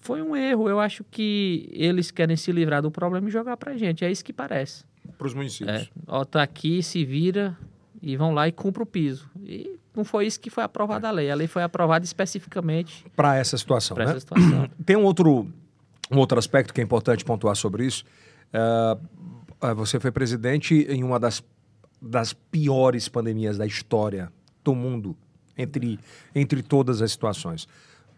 [0.00, 0.68] Foi um erro.
[0.68, 4.04] Eu acho que eles querem se livrar do problema e jogar para a gente.
[4.04, 4.84] É isso que parece.
[5.16, 5.82] Para os municípios.
[5.82, 7.56] É, ó, tá aqui, se vira
[8.00, 9.28] e vão lá e cumpre o piso.
[9.42, 11.30] E não foi isso que foi aprovada a lei.
[11.30, 13.94] A lei foi aprovada especificamente para essa situação.
[13.94, 14.10] Para né?
[14.12, 14.70] essa situação.
[14.84, 15.50] Tem um outro
[16.10, 18.04] um outro aspecto que é importante pontuar sobre isso.
[18.52, 21.42] Uh, você foi presidente em uma das,
[22.00, 24.32] das piores pandemias da história
[24.64, 25.16] do mundo,
[25.56, 25.98] entre,
[26.34, 27.68] entre todas as situações.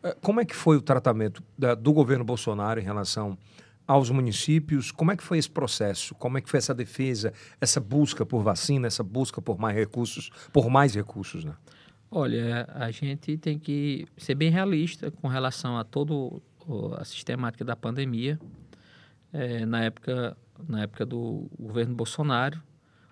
[0.03, 3.37] Uh, como é que foi o tratamento da, do governo Bolsonaro em relação
[3.87, 4.91] aos municípios?
[4.91, 6.15] Como é que foi esse processo?
[6.15, 10.31] Como é que foi essa defesa, essa busca por vacina, essa busca por mais recursos,
[10.53, 11.55] por mais recursos, né?
[12.11, 16.43] Olha, a gente tem que ser bem realista com relação a todo
[16.99, 18.39] a sistemática da pandemia.
[19.33, 20.37] É, na época
[20.69, 22.61] na época do governo Bolsonaro,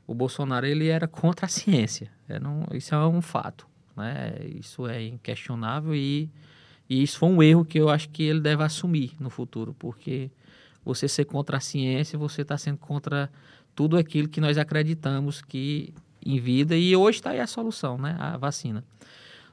[0.06, 2.10] o Bolsonaro ele era contra a ciência.
[2.28, 4.34] Era um, isso é um fato, né?
[4.44, 6.30] Isso é inquestionável e,
[6.88, 10.30] e isso foi um erro que eu acho que ele deve assumir no futuro, porque
[10.84, 13.30] você ser contra a ciência, você está sendo contra
[13.74, 15.92] tudo aquilo que nós acreditamos que
[16.24, 18.16] em vida e hoje está aí a solução, né?
[18.18, 18.82] A vacina.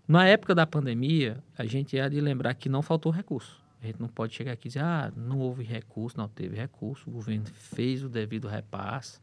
[0.08, 3.62] Na época da pandemia, a gente ia de lembrar que não faltou recurso.
[3.82, 7.10] A gente não pode chegar aqui e dizer, ah, não houve recurso, não teve recurso,
[7.10, 9.20] o governo fez o devido repasse.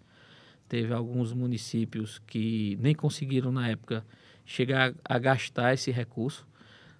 [0.68, 4.04] Teve alguns municípios que nem conseguiram, na época,
[4.44, 6.46] chegar a gastar esse recurso,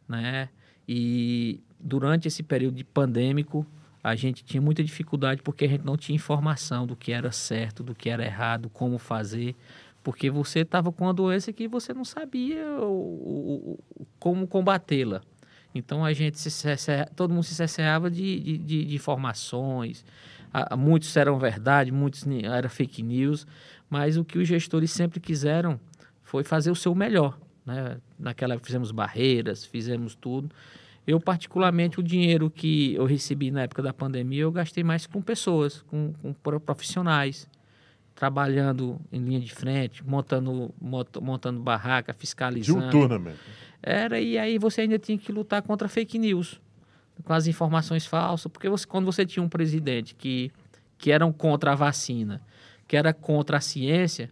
[0.09, 0.49] né?
[0.89, 3.67] E durante esse período de pandêmico,
[4.03, 7.83] a gente tinha muita dificuldade porque a gente não tinha informação do que era certo,
[7.83, 9.55] do que era errado, como fazer,
[10.03, 15.23] porque você estava com uma doença que você não sabia o, o, como combatê-la.
[15.75, 16.51] Então a gente se
[17.15, 20.05] todo mundo se cerceava de, de, de, de informações,
[20.77, 23.47] muitos eram verdade, muitos eram fake news,
[23.89, 25.81] mas o que os gestores sempre quiseram
[26.23, 27.39] foi fazer o seu melhor.
[27.65, 27.99] Né?
[28.19, 30.51] Naquela fizemos barreiras, fizemos tudo.
[31.07, 35.21] Eu, particularmente, o dinheiro que eu recebi na época da pandemia, eu gastei mais com
[35.21, 37.49] pessoas, com, com profissionais,
[38.15, 40.73] trabalhando em linha de frente, montando,
[41.21, 42.81] montando barraca, fiscalizando.
[42.81, 43.35] De um tournament.
[43.83, 46.61] Era, e aí você ainda tinha que lutar contra fake news,
[47.25, 50.53] com as informações falsas, porque você, quando você tinha um presidente que,
[50.97, 52.41] que era contra a vacina,
[52.87, 54.31] que era contra a ciência,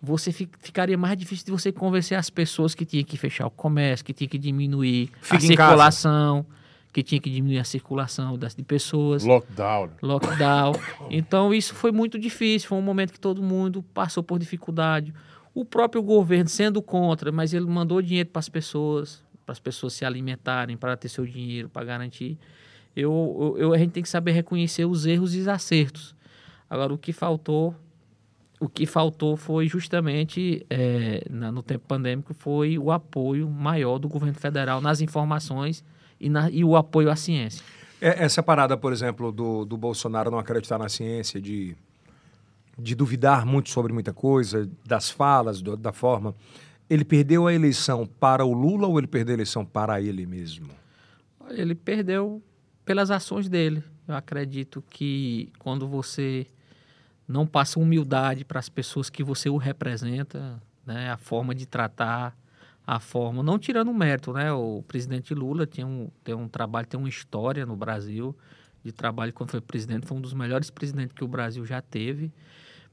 [0.00, 4.04] você ficaria mais difícil de você convencer as pessoas que tinha que fechar o comércio,
[4.04, 6.46] que tinha que diminuir Fica a circulação,
[6.92, 9.24] que tinha que diminuir a circulação das, de pessoas.
[9.24, 9.90] Lockdown.
[10.00, 10.72] Lockdown.
[11.10, 15.12] Então isso foi muito difícil, foi um momento que todo mundo passou por dificuldade.
[15.52, 19.94] O próprio governo sendo contra, mas ele mandou dinheiro para as pessoas, para as pessoas
[19.94, 22.38] se alimentarem, para ter seu dinheiro, para garantir.
[22.94, 26.14] Eu, eu, a gente tem que saber reconhecer os erros e os acertos.
[26.70, 27.74] Agora, o que faltou
[28.60, 34.08] o que faltou foi justamente, é, na, no tempo pandêmico, foi o apoio maior do
[34.08, 35.84] governo federal nas informações
[36.20, 37.64] e, na, e o apoio à ciência.
[38.00, 41.76] É, essa parada, por exemplo, do, do Bolsonaro não acreditar na ciência, de,
[42.76, 46.34] de duvidar muito sobre muita coisa, das falas, do, da forma.
[46.90, 50.68] Ele perdeu a eleição para o Lula ou ele perdeu a eleição para ele mesmo?
[51.50, 52.42] Ele perdeu
[52.84, 53.84] pelas ações dele.
[54.06, 56.46] Eu acredito que quando você
[57.28, 62.34] não passa humildade para as pessoas que você o representa, né, a forma de tratar,
[62.86, 64.50] a forma, não tirando o mérito, né?
[64.50, 68.34] O presidente Lula tinha um, tem um trabalho, tem uma história no Brasil
[68.82, 72.32] de trabalho quando foi presidente, foi um dos melhores presidentes que o Brasil já teve.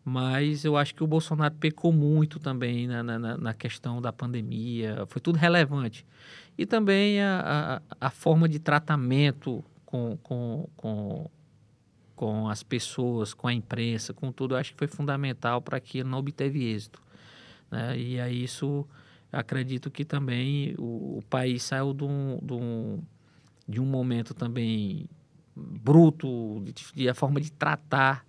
[0.03, 5.05] Mas eu acho que o Bolsonaro pecou muito também na, na, na questão da pandemia,
[5.07, 6.05] foi tudo relevante.
[6.57, 11.29] E também a, a, a forma de tratamento com, com, com,
[12.15, 16.09] com as pessoas, com a imprensa, com tudo, acho que foi fundamental para que ele
[16.09, 17.01] não obteve êxito.
[17.69, 17.97] Né?
[17.97, 18.87] E aí isso
[19.31, 23.03] acredito que também o, o país saiu de um, de, um,
[23.67, 25.09] de um momento também
[25.55, 28.25] bruto, de, de, a forma de tratar,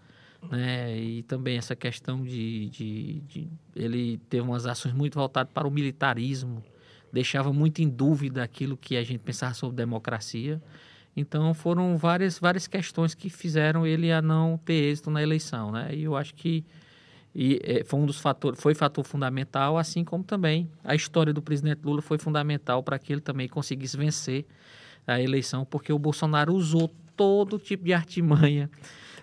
[0.51, 0.96] né?
[0.96, 6.62] E também essa questão de, de ele ter umas ações muito voltadas para o militarismo,
[7.12, 10.62] deixava muito em dúvida aquilo que a gente pensava sobre democracia.
[11.16, 15.88] Então foram várias várias questões que fizeram ele a não ter êxito na eleição, né?
[15.94, 16.64] E eu acho que
[17.35, 21.42] e é, foi um dos fatores, foi fator fundamental, assim como também a história do
[21.42, 24.46] presidente Lula foi fundamental para que ele também conseguisse vencer
[25.07, 28.70] a eleição, porque o Bolsonaro usou todo tipo de artimanha.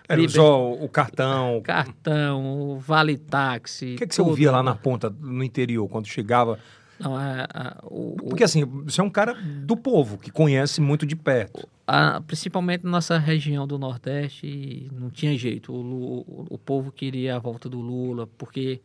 [0.08, 1.60] Ele usou o cartão.
[1.62, 3.94] Cartão, o vale táxi.
[3.94, 6.58] O que, é que você ouvia lá na ponta, no interior, quando chegava?
[6.98, 11.04] Não, é, é, o, Porque assim, você é um cara do povo, que conhece muito
[11.04, 11.68] de perto.
[11.86, 15.72] A, principalmente na nossa região do Nordeste, não tinha jeito.
[15.72, 18.80] O, o, o, povo queria a volta do Lula, porque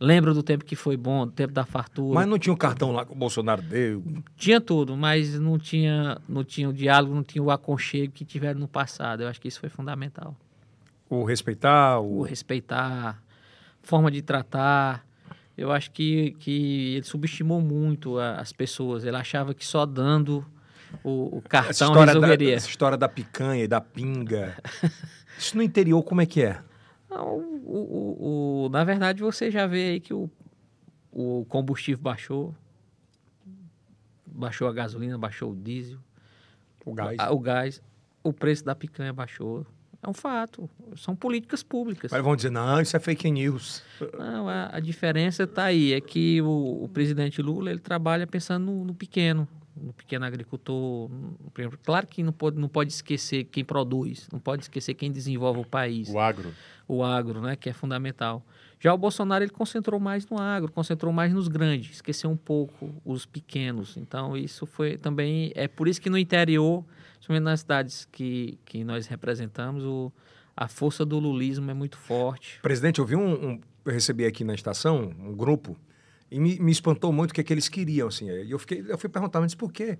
[0.00, 2.14] lembra do tempo que foi bom, do tempo da fartura.
[2.14, 4.02] Mas não tinha o cartão lá que o Bolsonaro deu?
[4.36, 8.60] Tinha tudo, mas não tinha, não tinha o diálogo, não tinha o aconchego que tiveram
[8.60, 9.22] no passado.
[9.22, 10.34] Eu acho que isso foi fundamental.
[11.10, 11.98] O respeitar?
[11.98, 13.22] O, o respeitar,
[13.82, 15.07] forma de tratar
[15.58, 19.04] eu acho que, que ele subestimou muito a, as pessoas.
[19.04, 20.46] Ele achava que só dando
[21.02, 22.50] o, o cartão essa resolveria.
[22.50, 24.56] Da, essa história da picanha e da pinga.
[25.36, 26.62] Isso no interior, como é que é?
[27.10, 30.30] Não, o, o, o, na verdade, você já vê aí que o,
[31.10, 32.54] o combustível baixou.
[34.24, 35.98] Baixou a gasolina, baixou o diesel.
[36.84, 37.16] O gás.
[37.30, 37.82] o gás.
[38.22, 39.66] O preço da picanha baixou.
[40.02, 40.70] É um fato.
[40.96, 42.12] São políticas públicas.
[42.12, 43.82] Mas vão dizer, não, isso é fake news.
[44.16, 45.92] Não, a, a diferença está aí.
[45.92, 51.10] É que o, o, presidente Lula ele trabalha pensando no, no, pequeno, no pequeno agricultor.
[51.10, 51.36] No,
[51.82, 55.64] claro que não pode, não pode esquecer quem produz, não pode esquecer quem desenvolve o
[55.64, 56.08] país.
[56.08, 56.54] O agro.
[56.86, 58.44] O agro, né, que é fundamental.
[58.80, 62.94] Já o Bolsonaro ele concentrou mais no agro, concentrou mais nos grandes, esqueceu um pouco
[63.04, 63.96] os pequenos.
[63.96, 66.84] Então isso foi também é por isso que no interior
[67.28, 70.10] principalmente nas cidades que, que nós representamos, o,
[70.56, 72.58] a força do lulismo é muito forte.
[72.62, 75.76] Presidente, eu vi um, um eu recebi aqui na estação um grupo
[76.30, 78.28] e me, me espantou muito o que, é que eles queriam, assim.
[78.28, 79.98] E eu fiquei, eu fui perguntar, mas por quê?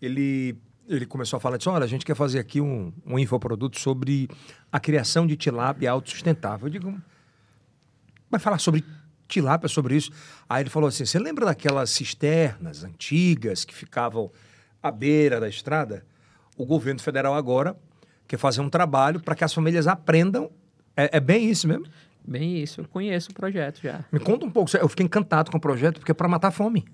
[0.00, 0.56] Ele
[0.88, 4.26] ele começou a falar disso, olha, a gente quer fazer aqui um, um infoproduto sobre
[4.72, 6.66] a criação de tilápia autossustentável.
[6.66, 6.98] Eu digo,
[8.30, 8.84] vai falar sobre
[9.26, 10.10] tilápia, sobre isso?
[10.48, 14.30] Aí ele falou assim, você lembra daquelas cisternas antigas que ficavam
[14.82, 16.04] à beira da estrada?
[16.58, 17.76] o governo federal agora
[18.26, 20.50] quer fazer um trabalho para que as famílias aprendam.
[20.94, 21.86] É, é, bem isso mesmo?
[22.26, 22.80] Bem isso.
[22.80, 24.04] Eu conheço o projeto já.
[24.12, 24.76] Me conta um pouco.
[24.76, 26.84] Eu fiquei encantado com o projeto porque é para matar a fome.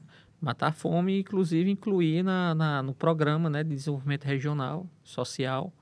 [0.40, 5.72] Matar a fome, inclusive incluir na, na, no programa né, de desenvolvimento regional, social,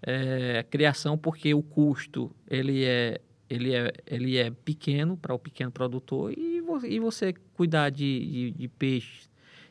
[0.00, 5.70] é, criação, porque o custo ele é, ele é, ele é pequeno para o pequeno
[5.70, 9.28] produtor e, e você cuidar de, de, de peixes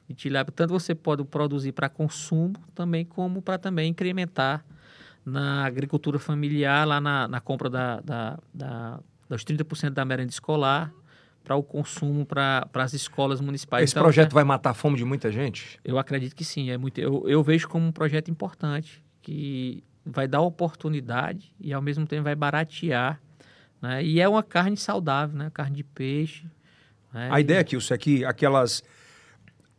[0.08, 4.64] de tilápia, tanto você pode produzir para consumo também, como para também incrementar
[5.26, 10.94] na agricultura familiar, lá na, na compra da, da, da, dos 30% da merenda escolar
[11.44, 13.84] para o consumo para as escolas municipais.
[13.84, 15.80] Esse então, projeto é, vai matar a fome de muita gente?
[15.84, 16.70] Eu acredito que sim.
[16.70, 21.82] É muito, eu, eu vejo como um projeto importante que vai dar oportunidade e ao
[21.82, 23.22] mesmo tempo vai baratear.
[23.86, 24.04] Né?
[24.04, 25.52] E é uma carne saudável, né?
[25.54, 26.46] carne de peixe.
[27.14, 27.30] Né?
[27.32, 27.44] A e...
[27.44, 28.84] ideia é que isso aqui, aquelas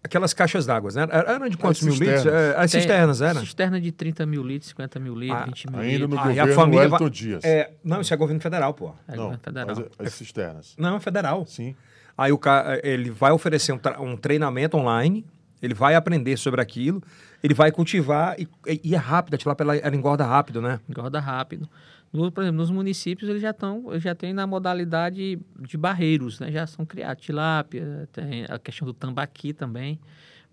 [0.05, 1.05] Aquelas caixas d'água, né?
[1.11, 2.25] Eram de quantos mil litros?
[2.27, 3.41] É, as cisternas, eram?
[3.41, 6.03] Cisterna de 30 mil litros, 50 mil litros, ah, 20 mil ainda litros.
[6.05, 7.45] Ainda no ah, governo a família Wellington Dias.
[7.45, 8.95] É, não, isso é governo federal, pô.
[9.09, 9.89] É não, governo federal.
[9.99, 10.75] As, cisternas.
[10.79, 11.45] Não, é federal.
[11.45, 11.75] Sim.
[12.17, 12.39] Aí o
[12.85, 15.27] ele vai oferecer um, um treinamento online
[15.61, 17.03] Ele vai aprender sobre aquilo,
[17.43, 18.49] ele vai cultivar e,
[18.85, 20.79] e é rápido, a tilápia ela, ela engorda rápido, né?
[20.89, 21.69] Engorda rápido.
[22.17, 26.51] No, por exemplo, nos municípios eles já estão, já tem na modalidade de barreiros, né?
[26.51, 30.01] Já são criados tilápia, tem a questão do tambaqui também.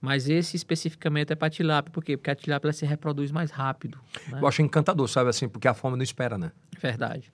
[0.02, 2.18] Mas esse especificamente é para tilápia, por quê?
[2.18, 3.98] Porque a tilápia se reproduz mais rápido.
[4.28, 4.40] Né?
[4.42, 6.52] Eu acho encantador, sabe assim, porque a fome não espera, né?
[6.78, 7.32] Verdade.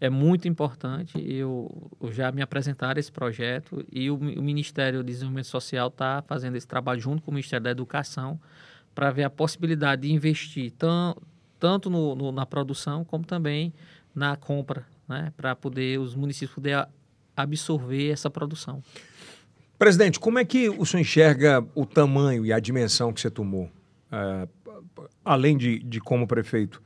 [0.00, 1.12] É muito importante.
[1.18, 6.22] Eu, eu já me apresentaram esse projeto e o, o Ministério do Desenvolvimento Social está
[6.28, 8.38] fazendo esse trabalho junto com o Ministério da Educação
[8.94, 11.16] para ver a possibilidade de investir tão,
[11.58, 13.72] tanto no, no, na produção como também
[14.14, 15.32] na compra, né?
[15.36, 16.86] para poder os municípios poder
[17.36, 18.82] absorver essa produção.
[19.78, 23.70] Presidente, como é que o senhor enxerga o tamanho e a dimensão que você tomou?
[24.10, 24.48] É,
[25.24, 26.82] além de, de como prefeito,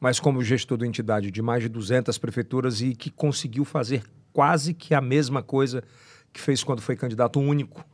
[0.00, 4.02] mas como gestor da entidade de mais de 200 prefeituras e que conseguiu fazer
[4.32, 5.82] quase que a mesma coisa
[6.32, 7.84] que fez quando foi candidato único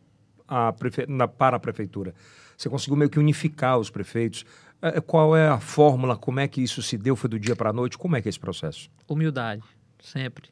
[0.79, 1.05] prefe...
[1.07, 2.15] na, para a prefeitura.
[2.57, 4.45] Você conseguiu meio que unificar os prefeitos.
[4.83, 6.17] É, é, qual é a fórmula?
[6.17, 7.15] Como é que isso se deu?
[7.15, 7.99] Foi do dia para a noite?
[7.99, 8.89] Como é que é esse processo?
[9.09, 9.63] Humildade,
[10.03, 10.49] sempre.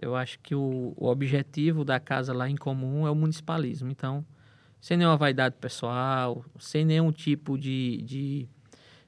[0.00, 3.90] Eu acho que o, o objetivo da casa lá em comum é o municipalismo.
[3.90, 4.24] Então,
[4.80, 8.48] sem nenhuma vaidade pessoal, sem nenhum tipo de, de,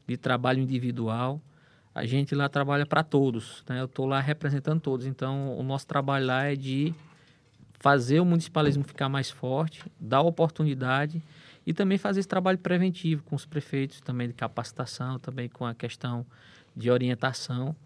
[0.07, 1.41] de trabalho individual,
[1.95, 3.63] a gente lá trabalha para todos.
[3.69, 3.81] Né?
[3.81, 5.07] Eu estou lá representando todos.
[5.07, 6.93] Então, o nosso trabalho lá é de
[7.79, 11.23] fazer o municipalismo ficar mais forte, dar oportunidade
[11.67, 15.75] e também fazer esse trabalho preventivo com os prefeitos, também de capacitação, também com a
[15.75, 16.27] questão
[16.77, 17.77] de orientação.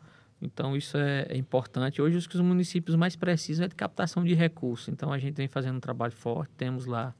[0.41, 2.01] Então, isso é, é importante.
[2.01, 4.89] Hoje, os que os municípios mais precisam é de captação de recursos.
[4.89, 6.51] Então, a gente vem fazendo um trabalho forte.
[6.57, 7.14] Temos lá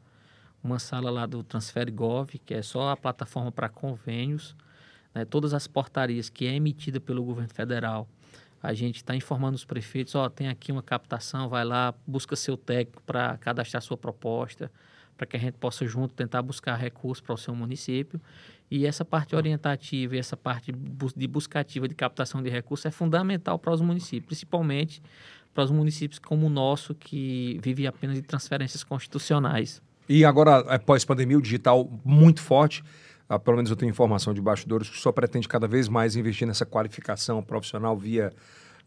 [0.63, 4.55] uma sala lá do Transfer Gov, que é só a plataforma para convênios.
[5.15, 5.25] Né?
[5.25, 8.09] Todas as portarias que é emitida pelo governo federal,
[8.63, 12.35] a gente está informando os prefeitos, ó, oh, tem aqui uma captação, vai lá, busca
[12.35, 14.71] seu técnico para cadastrar sua proposta,
[15.17, 18.21] para que a gente possa junto tentar buscar recursos para o seu município.
[18.71, 23.59] E essa parte orientativa e essa parte de buscativa de captação de recursos é fundamental
[23.59, 25.01] para os municípios, principalmente
[25.55, 29.81] para os municípios como o nosso, que vive apenas de transferências constitucionais.
[30.09, 32.85] E agora, após pandemia, o digital muito forte.
[33.29, 36.47] Ah, pelo menos eu tenho informação de bastidores que só pretende cada vez mais investir
[36.47, 38.33] nessa qualificação profissional via,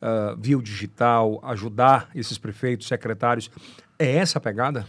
[0.01, 3.49] uh, via o digital, ajudar esses prefeitos, secretários.
[3.97, 4.85] É essa a pegada?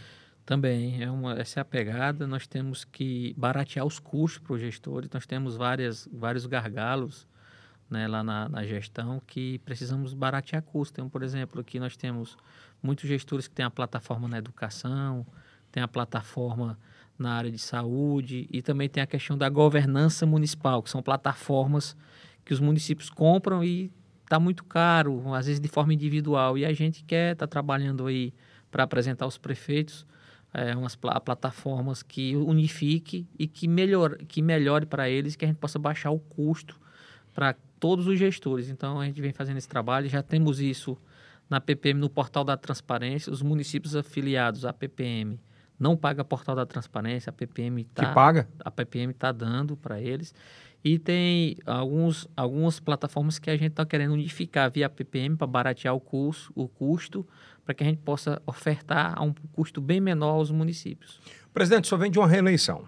[0.51, 2.27] Também, é uma, essa é a pegada.
[2.27, 5.09] Nós temos que baratear os custos para os gestores.
[5.15, 7.25] Nós temos várias, vários gargalos
[7.89, 10.91] né, lá na, na, gestão que precisamos baratear custos.
[10.99, 12.37] Então, por exemplo, aqui nós temos
[12.83, 15.25] muitos gestores que têm a plataforma na educação,
[15.71, 16.77] tem a plataforma
[17.17, 21.97] na área de saúde e também tem a questão da governança municipal, que são plataformas
[22.45, 23.93] que os municípios compram e
[24.25, 26.59] está muito caro, às vezes de forma individual.
[26.59, 28.35] E a gente quer estar tá trabalhando aí
[28.69, 30.05] para apresentar aos prefeitos
[30.53, 35.49] é, umas pl plataformas que unifique e que melhore, que melhore para eles, que a
[35.49, 36.79] gente possa baixar o custo
[37.33, 38.69] para todos os gestores.
[38.69, 40.99] Então a gente vem fazendo esse trabalho, já temos isso
[41.49, 45.41] na PPM, no portal da transparência, os municípios afiliados à PPM
[45.81, 48.47] não paga portal da transparência, a PPM está que paga?
[48.63, 50.35] A PPM está dando para eles.
[50.83, 55.95] E tem alguns, algumas plataformas que a gente está querendo unificar via PPM para baratear
[55.95, 57.27] o, curso, o custo
[57.65, 61.21] para que a gente possa ofertar a um custo bem menor aos municípios.
[61.53, 62.85] Presidente, só vem de uma reeleição.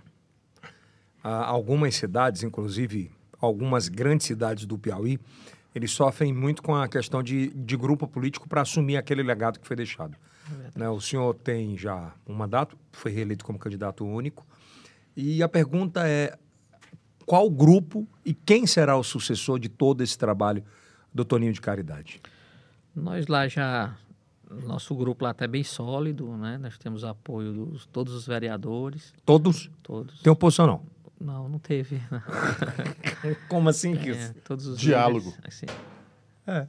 [1.23, 5.19] Ah, algumas cidades, inclusive algumas grandes cidades do Piauí,
[5.75, 9.67] eles sofrem muito com a questão de, de grupo político para assumir aquele legado que
[9.67, 10.17] foi deixado.
[10.75, 10.89] É né?
[10.89, 14.47] O senhor tem já um mandato, foi reeleito como candidato único.
[15.17, 16.37] E a pergunta é:
[17.27, 20.63] qual grupo e quem será o sucessor de todo esse trabalho
[21.13, 22.21] do Toninho de Caridade?
[22.95, 23.97] Nós lá já
[24.65, 26.59] nosso grupo lá está bem sólido, né?
[26.59, 29.15] Nós temos apoio de todos os vereadores.
[29.25, 29.71] Todos?
[29.83, 30.21] Todos.
[30.21, 30.83] Tem oposição não?
[31.19, 32.03] Não, não teve.
[33.49, 33.95] Como assim?
[33.95, 35.31] É, todos os Diálogo.
[35.31, 35.67] Líderes, assim.
[36.47, 36.67] É.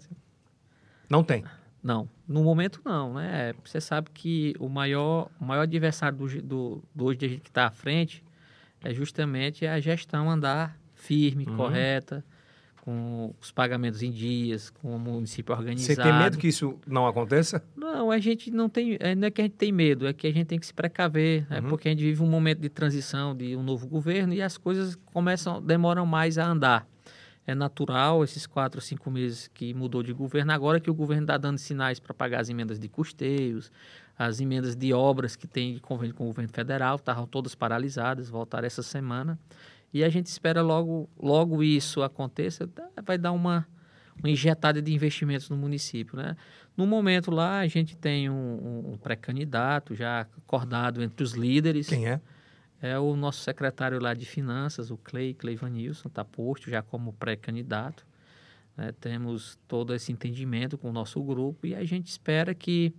[1.09, 1.43] Não tem.
[1.81, 3.53] Não, no momento não, né?
[3.65, 7.71] Você sabe que o maior, o maior adversário do, do, do hoje que está à
[7.71, 8.23] frente
[8.83, 11.55] é justamente a gestão andar firme, uhum.
[11.55, 12.23] correta,
[12.81, 15.95] com os pagamentos em dias, com o município organizado.
[15.95, 17.63] Você tem medo que isso não aconteça?
[17.75, 18.97] Não, a gente não tem.
[18.99, 20.73] É, não é que a gente tem medo, é que a gente tem que se
[20.73, 21.47] precaver.
[21.49, 21.65] É uhum.
[21.65, 24.57] É porque a gente vive um momento de transição de um novo governo e as
[24.57, 26.85] coisas começam, demoram mais a andar.
[27.47, 31.37] É natural esses quatro, cinco meses que mudou de governo, agora que o governo está
[31.37, 33.69] dando sinais para pagar as emendas de custeios,
[34.17, 38.29] as emendas de obras que tem de convênio com o governo federal, estavam todas paralisadas,
[38.29, 39.39] voltaram essa semana.
[39.93, 42.69] E a gente espera logo, logo isso aconteça,
[43.05, 43.67] vai dar uma,
[44.17, 46.17] uma injetada de investimentos no município.
[46.17, 46.35] Né?
[46.75, 51.87] No momento lá, a gente tem um, um pré-candidato já acordado entre os líderes.
[51.87, 52.19] Quem é?
[52.81, 57.13] é o nosso secretário lá de Finanças, o Clay, Clay Vanilson, está posto já como
[57.13, 58.05] pré-candidato.
[58.75, 58.91] Né?
[58.99, 62.93] Temos todo esse entendimento com o nosso grupo e a gente espera que,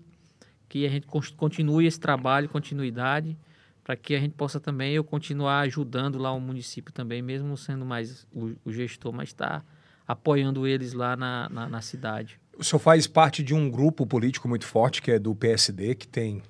[0.68, 1.06] que a gente
[1.36, 3.36] continue esse trabalho, continuidade,
[3.82, 7.84] para que a gente possa também eu continuar ajudando lá o município também, mesmo sendo
[7.84, 9.62] mais o, o gestor, mas está
[10.06, 12.38] apoiando eles lá na, na, na, cidade.
[12.56, 16.06] O senhor faz parte de um grupo político muito forte, que é do PSD, que
[16.06, 16.42] tem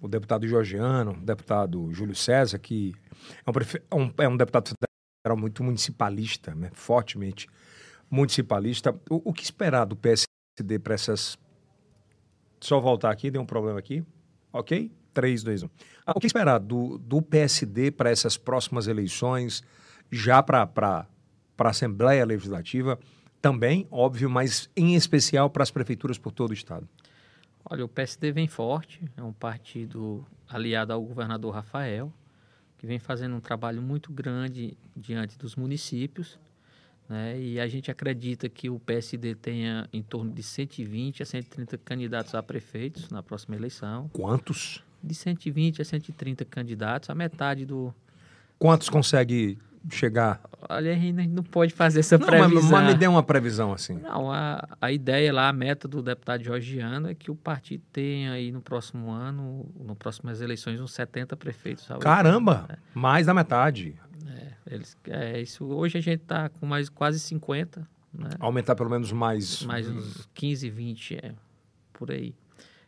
[0.00, 2.94] o deputado Georgiano, o deputado Júlio César, que
[3.44, 7.48] é um, é um, é um deputado federal muito municipalista, né, fortemente
[8.10, 8.94] municipalista.
[9.10, 11.38] O, o que esperar do PSD para essas.
[12.60, 14.04] Só voltar aqui, deu um problema aqui.
[14.52, 14.90] Ok?
[15.12, 15.70] 3, 2, 1.
[16.06, 19.64] Ah, o que esperar do, do PSD para essas próximas eleições,
[20.10, 20.68] já para
[21.58, 22.98] a Assembleia Legislativa?
[23.40, 26.86] Também, óbvio, mas em especial para as prefeituras por todo o Estado.
[27.64, 32.12] Olha, o PSD vem forte, é um partido aliado ao governador Rafael,
[32.78, 36.38] que vem fazendo um trabalho muito grande diante dos municípios.
[37.08, 37.40] Né?
[37.40, 42.34] E a gente acredita que o PSD tenha em torno de 120 a 130 candidatos
[42.34, 44.08] a prefeitos na próxima eleição.
[44.12, 44.82] Quantos?
[45.02, 47.94] De 120 a 130 candidatos, a metade do.
[48.58, 49.58] Quantos consegue
[49.90, 50.40] chegar?
[50.68, 52.54] Olha, a gente não pode fazer essa não, previsão.
[52.54, 53.94] Mas, mas me dê uma previsão assim.
[53.94, 58.32] Não, a, a ideia lá, a meta do deputado Georgiano é que o partido tenha
[58.32, 61.86] aí no próximo ano, nas próximas eleições, uns 70 prefeitos.
[62.00, 62.66] Caramba!
[62.68, 62.76] É.
[62.94, 63.94] Mais da metade.
[64.28, 67.88] É, eles, é, isso, hoje a gente está com mais quase 50.
[68.12, 68.30] Né?
[68.40, 69.62] Aumentar pelo menos mais.
[69.62, 71.34] Mais uns 15, 20, é,
[71.92, 72.34] por aí.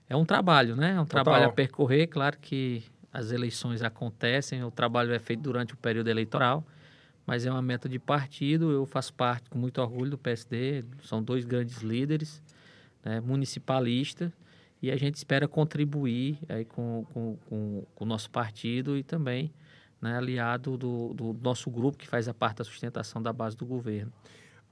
[0.08, 0.94] É um trabalho, né?
[0.94, 1.24] É um Total.
[1.24, 2.06] trabalho a percorrer.
[2.06, 6.64] Claro que as eleições acontecem, o trabalho é feito durante o período eleitoral,
[7.26, 8.70] mas é uma meta de partido.
[8.70, 12.42] Eu faço parte com muito orgulho do PSD, são dois grandes líderes,
[13.04, 14.32] né, municipalistas,
[14.80, 19.52] e a gente espera contribuir aí com, com, com, com o nosso partido e também
[20.00, 23.66] né, aliado do, do, nosso grupo que faz a parte da sustentação da base do
[23.66, 24.12] governo.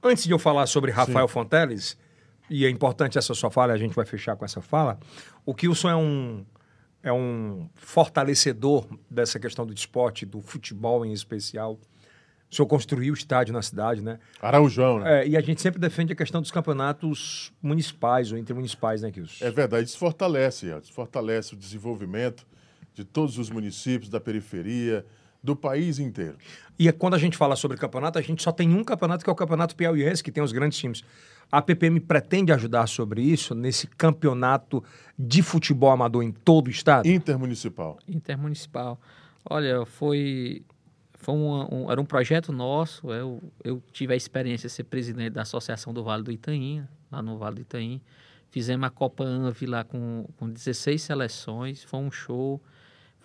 [0.01, 1.33] Antes de eu falar sobre Rafael Sim.
[1.33, 1.97] Fonteles,
[2.49, 4.99] e é importante essa sua fala, a gente vai fechar com essa fala,
[5.45, 6.45] o Kilson é um,
[7.03, 11.79] é um fortalecedor dessa questão do esporte, do futebol em especial.
[12.49, 14.19] O senhor construiu o estádio na cidade, né?
[14.41, 15.23] Araujão, né?
[15.23, 19.43] É, e a gente sempre defende a questão dos campeonatos municipais ou intermunicipais, né, Kilson?
[19.43, 22.47] É verdade, isso fortalece, isso fortalece o desenvolvimento
[22.93, 25.05] de todos os municípios da periferia,
[25.47, 26.35] do país inteiro.
[26.77, 29.29] E é quando a gente fala sobre campeonato, a gente só tem um campeonato que
[29.29, 31.03] é o Campeonato Piauiense, que tem os grandes times.
[31.49, 34.83] A PPM pretende ajudar sobre isso nesse campeonato
[35.17, 37.07] de futebol amador em todo o estado?
[37.07, 37.97] Intermunicipal.
[38.05, 38.99] Intermunicipal.
[39.49, 40.61] Olha, foi,
[41.13, 43.09] foi um, um, era um projeto nosso.
[43.09, 47.21] Eu, eu tive a experiência de ser presidente da Associação do Vale do Itaim, lá
[47.21, 48.01] no Vale do Itaim.
[48.51, 51.83] Fizemos a Copa Anvi lá com, com 16 seleções.
[51.85, 52.61] Foi um show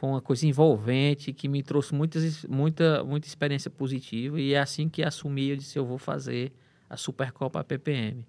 [0.02, 4.88] foi uma coisa envolvente que me trouxe muitas, muita, muita experiência positiva e é assim
[4.88, 6.52] que assumi, eu disse, eu vou fazer
[6.90, 8.26] a Supercopa PPM.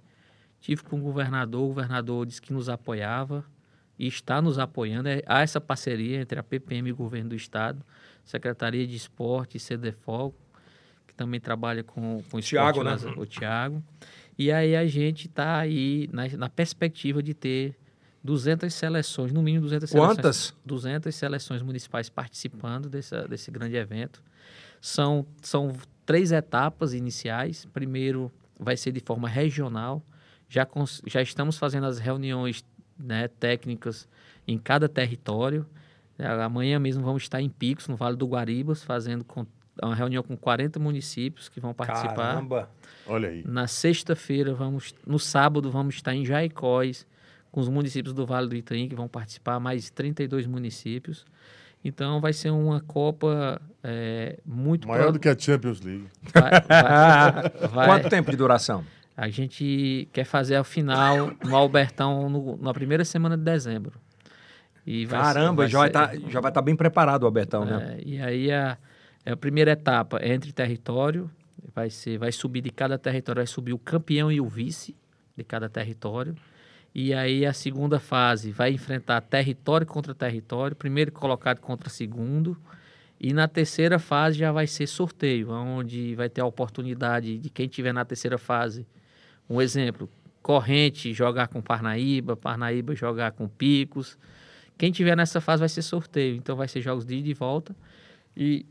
[0.62, 3.44] Tive com o governador, o governador disse que nos apoiava
[3.98, 5.10] e está nos apoiando.
[5.10, 7.84] É, há essa parceria entre a PPM e o governo do estado,
[8.24, 10.32] Secretaria de Esporte e CDFOL,
[11.08, 12.96] que também trabalha com, com esporte, Thiago, né?
[13.18, 13.84] o Tiago.
[14.38, 17.76] E aí a gente está aí na, na perspectiva de ter
[18.24, 20.16] 200 seleções, no mínimo 200 seleções.
[20.16, 20.54] Quantas?
[20.66, 24.24] 200 seleções municipais participando desse, desse grande evento.
[24.80, 25.74] São, são
[26.06, 27.66] três etapas iniciais.
[27.74, 30.02] Primeiro vai ser de forma regional.
[30.48, 30.68] Já,
[31.06, 32.64] já estamos fazendo as reuniões
[32.98, 34.08] né, técnicas
[34.48, 35.66] em cada território.
[36.18, 39.46] É, amanhã mesmo vamos estar em Picos, no Vale do Guaribas, fazendo com,
[39.82, 42.16] uma reunião com 40 municípios que vão participar.
[42.16, 42.70] Caramba!
[43.06, 43.44] Olha aí.
[43.46, 47.08] Na sexta-feira, vamos, no sábado, vamos estar em Jaicóis,
[47.54, 51.24] com os municípios do Vale do Itaim, que vão participar, mais 32 municípios.
[51.86, 54.88] Então vai ser uma Copa é, muito...
[54.88, 55.14] Maior pro...
[55.14, 56.08] do que a Champions League.
[56.34, 57.88] Vai, vai, vai...
[57.88, 58.84] Quanto tempo de duração?
[59.16, 63.94] A gente quer fazer a final no Albertão no, na primeira semana de dezembro.
[64.84, 68.00] E Caramba, já, vai tá, já vai estar tá bem preparado o Albertão, né?
[68.00, 68.80] É, e aí a,
[69.28, 71.30] a primeira etapa é entre território,
[71.76, 74.96] vai, ser, vai subir de cada território, vai subir o campeão e o vice
[75.38, 76.36] de cada território.
[76.94, 82.56] E aí a segunda fase vai enfrentar território contra território, primeiro colocado contra segundo.
[83.20, 87.68] E na terceira fase já vai ser sorteio, onde vai ter a oportunidade de quem
[87.68, 88.86] tiver na terceira fase.
[89.50, 90.10] Um exemplo,
[90.44, 94.18] Corrente jogar com Parnaíba, Parnaíba jogar com Picos.
[94.78, 97.74] Quem tiver nessa fase vai ser sorteio, então vai ser jogos de ida e volta.
[98.36, 98.66] E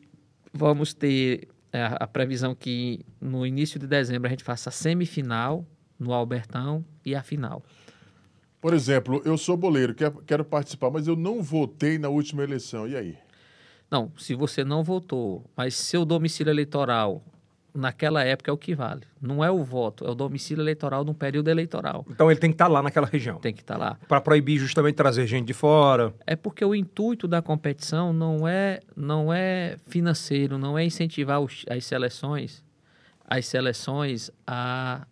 [0.52, 4.72] vamos ter é, a, a previsão que no início de dezembro a gente faça a
[4.72, 5.66] semifinal
[5.98, 7.64] no Albertão e a final.
[8.62, 12.86] Por exemplo, eu sou boleiro, quero, quero participar, mas eu não votei na última eleição.
[12.86, 13.18] E aí?
[13.90, 17.24] Não, se você não votou, mas seu domicílio eleitoral
[17.74, 19.02] naquela época é o que vale.
[19.20, 22.06] Não é o voto, é o domicílio eleitoral num período eleitoral.
[22.08, 23.38] Então ele tem que estar lá naquela região.
[23.40, 23.98] Tem que estar lá.
[24.06, 26.14] Para proibir justamente trazer gente de fora.
[26.24, 31.64] É porque o intuito da competição não é não é financeiro, não é incentivar os,
[31.68, 32.62] as seleções,
[33.26, 35.04] as seleções a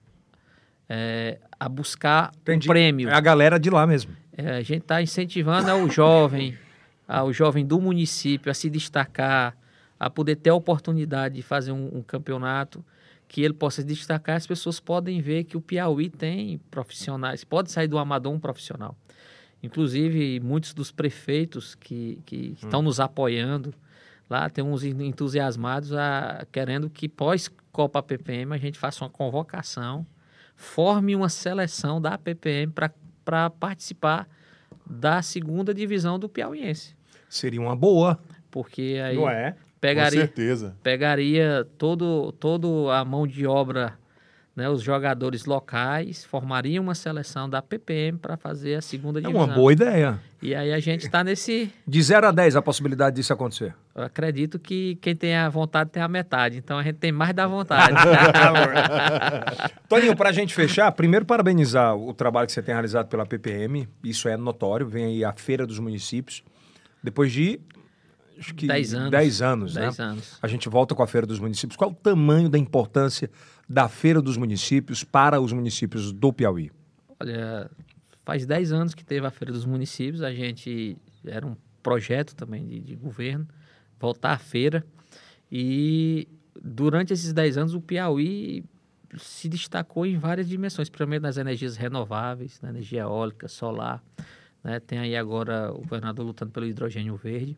[0.92, 2.68] é, a buscar Entendi.
[2.68, 3.08] um prêmio.
[3.08, 4.12] É a galera de lá mesmo.
[4.36, 6.58] É, a gente está incentivando ao jovem,
[7.06, 9.56] ao jovem do município a se destacar,
[9.98, 12.84] a poder ter a oportunidade de fazer um, um campeonato
[13.28, 14.36] que ele possa se destacar.
[14.36, 18.96] As pessoas podem ver que o Piauí tem profissionais, pode sair do amador um profissional.
[19.62, 23.72] Inclusive, muitos dos prefeitos que, que estão nos apoiando
[24.28, 30.04] lá, tem uns entusiasmados a, querendo que pós-Copa PPM a gente faça uma convocação,
[30.60, 32.70] forme uma seleção da PPM
[33.24, 34.28] para participar
[34.86, 36.94] da segunda divisão do Piauiense.
[37.30, 38.20] Seria uma boa.
[38.50, 39.56] Porque aí Não é?
[39.80, 40.76] pegaria, Com certeza.
[40.82, 43.98] pegaria todo, todo a mão de obra,
[44.60, 49.44] né, os jogadores locais, formariam uma seleção da PPM para fazer a segunda É divisão.
[49.46, 50.20] uma boa ideia.
[50.42, 51.72] E aí a gente está nesse.
[51.86, 53.74] De 0 a 10 a possibilidade disso acontecer.
[53.94, 56.58] Eu acredito que quem tem a vontade tem a metade.
[56.58, 57.94] Então a gente tem mais da vontade.
[59.88, 63.88] Toninho, para a gente fechar, primeiro parabenizar o trabalho que você tem realizado pela PPM.
[64.04, 64.86] Isso é notório.
[64.86, 66.42] Vem aí a Feira dos Municípios.
[67.02, 67.60] Depois de.
[68.38, 69.10] Acho que 10 anos.
[69.10, 69.80] 10 anos, né?
[69.82, 70.38] 10 anos.
[70.42, 71.76] A gente volta com a Feira dos Municípios.
[71.76, 73.30] Qual o tamanho da importância
[73.70, 76.72] da Feira dos Municípios para os municípios do Piauí?
[77.20, 77.70] Olha,
[78.24, 80.24] faz 10 anos que teve a Feira dos Municípios.
[80.24, 83.46] A gente era um projeto também de, de governo,
[84.00, 84.84] voltar à feira.
[85.52, 86.26] E
[86.60, 88.64] durante esses 10 anos, o Piauí
[89.16, 94.02] se destacou em várias dimensões, primeiro nas energias renováveis, na energia eólica, solar.
[94.64, 94.80] Né?
[94.80, 97.56] Tem aí agora o governador lutando pelo hidrogênio verde.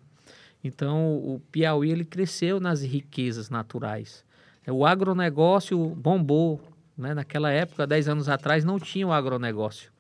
[0.63, 4.23] Então, o Piauí ele cresceu nas riquezas naturais.
[4.69, 6.61] O agronegócio bombou.
[6.97, 7.15] Né?
[7.15, 9.91] Naquela época, 10 anos atrás, não tinha o agronegócio.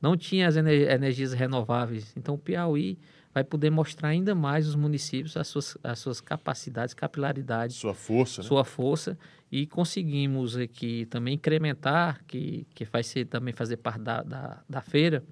[0.00, 2.12] Não tinha as ener- energias renováveis.
[2.16, 2.98] Então, o Piauí
[3.32, 8.42] vai poder mostrar ainda mais os municípios, as suas, as suas capacidades, capilaridades, Sua força,
[8.42, 8.48] né?
[8.48, 9.18] sua força
[9.50, 14.80] e conseguimos aqui também incrementar, que, que vai ser também fazer parte da, da, da
[14.80, 15.22] feira,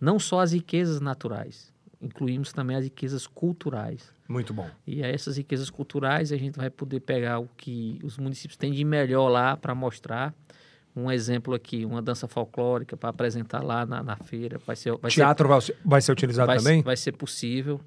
[0.00, 1.71] não só as riquezas naturais,
[2.02, 4.12] incluímos também as riquezas culturais.
[4.28, 4.68] Muito bom.
[4.86, 8.84] E essas riquezas culturais a gente vai poder pegar o que os municípios têm de
[8.84, 10.34] melhor lá para mostrar.
[10.94, 14.58] Um exemplo aqui, uma dança folclórica para apresentar lá na, na feira.
[14.66, 16.82] Vai ser, vai Teatro vai ser, vai ser utilizado vai, também?
[16.82, 17.80] vai ser possível.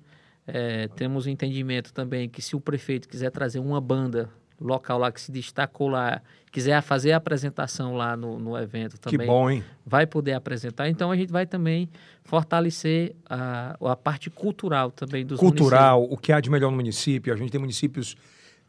[0.47, 4.29] É, temos o entendimento também que se o prefeito quiser trazer uma banda
[4.59, 9.11] local lá que se destacou lá, quiser fazer a apresentação lá no, no evento Que
[9.11, 9.63] também, bom, hein?
[9.85, 10.89] vai poder apresentar.
[10.89, 11.89] Então a gente vai também
[12.23, 17.33] fortalecer a, a parte cultural também dos Cultural, o que há de melhor no município.
[17.33, 18.15] A gente tem municípios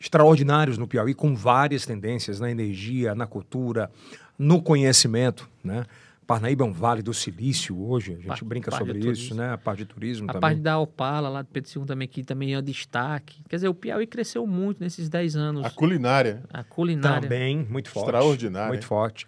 [0.00, 3.90] extraordinários no Piauí, com várias tendências na energia, na cultura,
[4.38, 5.84] no conhecimento, né?
[6.26, 9.52] Parnaíba é um vale do silício hoje, a gente Parte- brinca parte sobre isso, né?
[9.52, 10.40] A parte de turismo A também.
[10.40, 13.42] parte da Opala, lá do Pedro II também, que também é destaque.
[13.48, 15.64] Quer dizer, o Piauí cresceu muito nesses 10 anos.
[15.64, 16.42] A culinária.
[16.52, 17.22] A culinária.
[17.22, 18.06] Também, muito forte.
[18.06, 19.26] Extraordinário, Muito forte.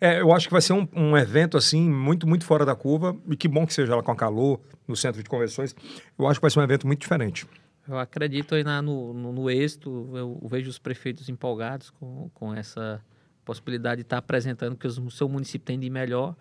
[0.00, 3.14] É, eu acho que vai ser um, um evento, assim, muito, muito fora da curva.
[3.30, 4.58] E que bom que seja lá com a Calor,
[4.88, 5.76] no centro de convenções.
[6.18, 7.46] Eu acho que vai ser um evento muito diferente.
[7.86, 12.54] Eu acredito aí na- no, no, no êxito, eu vejo os prefeitos empolgados com, com
[12.54, 13.00] essa
[13.44, 16.34] possibilidade de estar apresentando o que o seu município tem de melhor.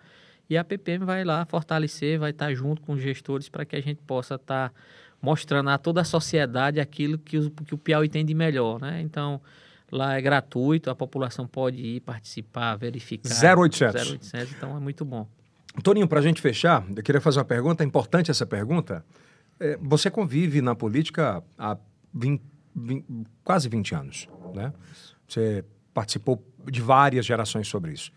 [0.49, 3.82] E a PPM vai lá fortalecer, vai estar junto com os gestores para que a
[3.82, 4.74] gente possa estar
[5.22, 8.80] mostrando a toda a sociedade aquilo que, os- que o Piauí tem de melhor.
[8.82, 9.02] Né?
[9.02, 9.39] Então,
[9.91, 13.30] lá é gratuito, a população pode ir participar, verificar.
[13.58, 14.12] 0800.
[14.12, 15.28] 0800, então é muito bom.
[15.84, 19.06] Toninho, para a gente fechar, eu queria fazer uma pergunta, é importante essa pergunta.
[19.58, 21.78] É, você convive na política há
[22.14, 22.41] 20
[22.76, 23.06] 20
[23.43, 24.72] quase 20 anos, né?
[25.28, 28.11] Você participou de várias gerações sobre isso.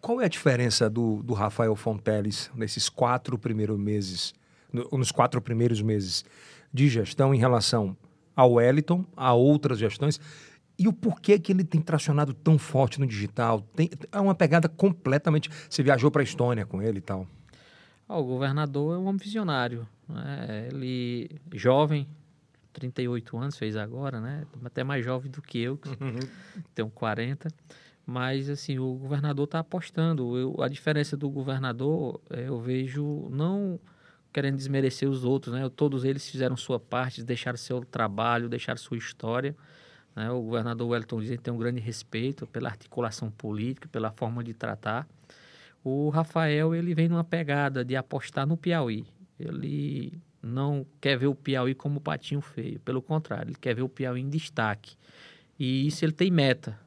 [0.00, 4.32] Qual é a diferença do, do Rafael Fonteles nesses quatro primeiros meses,
[4.72, 6.24] no- nos quatro primeiros meses
[6.72, 7.96] de gestão em relação
[8.36, 10.20] ao Wellington, a outras gestões?
[10.78, 13.60] E o porquê que ele tem tracionado tão forte no digital?
[13.74, 15.50] Tem, é uma pegada completamente.
[15.68, 17.26] Você viajou para a Estônia com ele e tal.
[18.08, 19.86] Ah, o governador é um homem visionário.
[20.08, 20.68] né?
[20.72, 22.06] Ele, jovem,
[22.78, 24.44] 38 anos, fez agora, né?
[24.64, 25.88] Até mais jovem do que eu, que
[26.74, 27.48] tenho 40.
[28.06, 30.36] Mas, assim, o governador está apostando.
[30.38, 33.78] Eu- a diferença do governador, eh, eu vejo, não
[34.32, 35.68] querendo desmerecer os outros, né?
[35.74, 39.54] Todos eles fizeram sua parte, deixaram seu trabalho, deixaram sua história.
[40.16, 40.30] né?
[40.32, 45.06] O governador Wellington Dias tem um grande respeito pela articulação política, pela forma de tratar.
[45.84, 49.06] O Rafael, ele vem numa pegada de apostar no Piauí.
[49.38, 50.12] Ele
[50.42, 52.80] não quer ver o Piauí como patinho feio.
[52.80, 54.96] Pelo contrário, ele quer ver o Piauí em destaque.
[55.58, 56.78] E isso ele tem meta.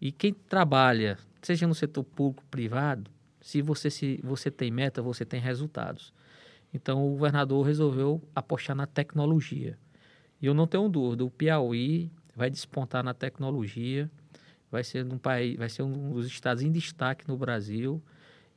[0.00, 3.10] E quem trabalha, seja no setor público, privado,
[3.40, 6.12] se você, se você tem meta, você tem resultados.
[6.72, 9.78] Então o governador resolveu apostar na tecnologia.
[10.40, 14.10] E eu não tenho dúvida, o Piauí vai despontar na tecnologia,
[14.70, 18.02] vai ser um país, vai ser um dos estados em destaque no Brasil.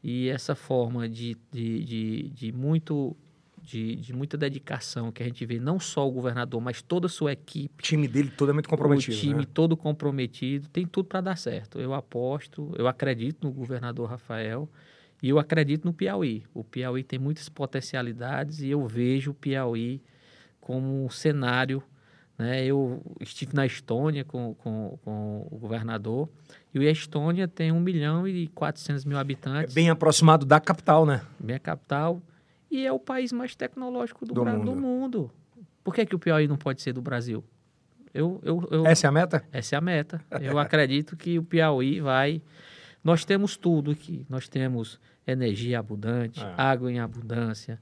[0.03, 3.15] E essa forma de, de, de, de muito
[3.63, 7.09] de, de, muita dedicação que a gente vê, não só o governador, mas toda a
[7.09, 7.73] sua equipe.
[7.79, 9.15] O time dele todo é muito comprometido.
[9.15, 9.47] O time né?
[9.53, 11.79] todo comprometido, tem tudo para dar certo.
[11.79, 14.69] Eu aposto, eu acredito no governador Rafael
[15.21, 16.43] e eu acredito no Piauí.
[16.53, 20.01] O Piauí tem muitas potencialidades e eu vejo o Piauí
[20.59, 21.81] como um cenário.
[22.37, 22.65] Né?
[22.65, 26.27] Eu estive na Estônia com, com, com o governador
[26.73, 29.71] e a Estônia tem 1 milhão e 400 mil habitantes.
[29.71, 31.21] É bem aproximado da capital, né?
[31.39, 32.21] Bem a capital
[32.77, 34.65] e é o país mais tecnológico do, Do mundo.
[34.65, 35.31] do mundo.
[35.83, 37.43] Por que, que o Piauí não pode ser do Brasil?
[38.13, 39.43] Eu, eu, eu, Essa é a meta?
[39.51, 40.21] essa é a meta.
[40.41, 42.41] Eu acredito que o Piauí vai.
[43.03, 44.25] Nós temos tudo aqui.
[44.29, 46.53] Nós temos energia abundante, É.
[46.57, 47.79] água em abundância.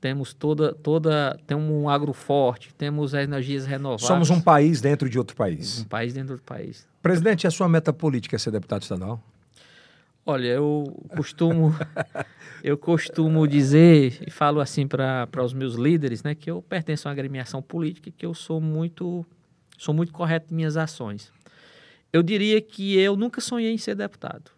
[0.00, 4.06] Temos toda, toda, temos um agro forte, temos energias renováveis.
[4.06, 5.80] Somos um país dentro de outro país.
[5.82, 6.88] um país dentro do país.
[7.02, 9.22] Presidente, a sua meta política é ser deputado estadual?
[10.30, 11.74] Olha, eu costumo,
[12.62, 17.08] eu costumo dizer e falo assim para os meus líderes, né, que eu pertenço a
[17.08, 19.26] uma agremiação política e que eu sou muito,
[19.76, 21.32] sou muito correto em minhas ações.
[22.12, 24.52] Eu diria que eu nunca sonhei em ser deputado.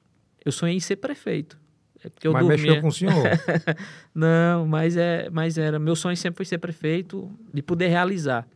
[0.45, 1.59] Eu sonhei em ser prefeito.
[2.05, 2.66] É porque eu Mas dormia...
[2.66, 3.25] mexeu com o senhor.
[4.14, 5.79] Não, mas é, mas era.
[5.79, 8.47] Meu sonho sempre foi ser prefeito e poder realizar.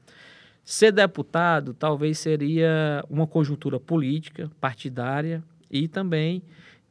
[0.65, 6.43] Ser deputado talvez seria uma conjuntura política, partidária e também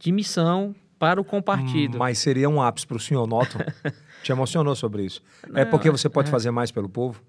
[0.05, 1.97] de missão para o compartido.
[1.97, 3.57] Mas seria um ápice para o senhor, noto.
[4.21, 5.21] Te emocionou sobre isso.
[5.53, 6.31] é Não, porque você pode é.
[6.31, 7.21] fazer mais pelo povo?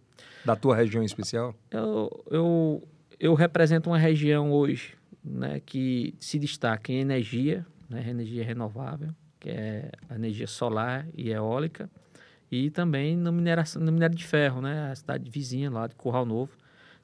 [0.45, 1.55] Da tua região em especial?
[1.71, 8.45] Eu, eu, eu represento uma região hoje né, que se destaca em energia, né, energia
[8.45, 9.09] renovável,
[9.41, 11.91] que é a energia solar e eólica,
[12.53, 16.27] e também no, mineração, no minério de ferro, né, a cidade vizinha lá de Curral
[16.27, 16.53] Novo.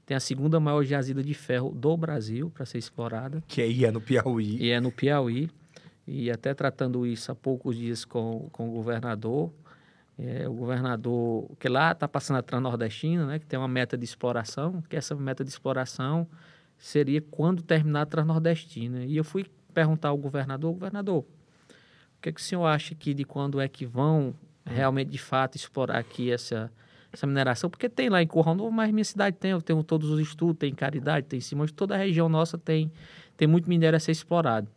[0.05, 3.91] Tem a segunda maior jazida de ferro do Brasil para ser explorada, Que aí é
[3.91, 4.57] no Piauí.
[4.61, 5.51] e é no Piauí.
[6.15, 9.51] E até tratando isso há poucos dias com, com o governador,
[10.19, 14.05] é, o governador, que lá está passando a Transnordestina, né, que tem uma meta de
[14.05, 16.29] exploração, que essa meta de exploração
[16.77, 19.07] seria quando terminar a Transnordestina.
[19.07, 23.15] E eu fui perguntar ao governador, governador, o que, é que o senhor acha que
[23.15, 24.35] de quando é que vão
[24.67, 26.71] realmente, de fato, explorar aqui essa,
[27.11, 27.71] essa mineração?
[27.71, 30.59] Porque tem lá em Curral Novo, mas minha cidade tem, eu tenho todos os estudos,
[30.59, 32.93] tem Caridade, tem Simões, toda a região nossa tem,
[33.35, 34.69] tem muito minério a ser explorado.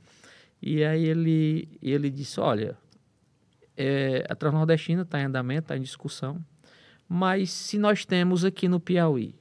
[0.65, 2.75] E aí ele, ele disse, olha,
[3.77, 6.43] é, a Transnordestina está em andamento, está em discussão,
[7.07, 9.35] mas se nós temos aqui no Piauí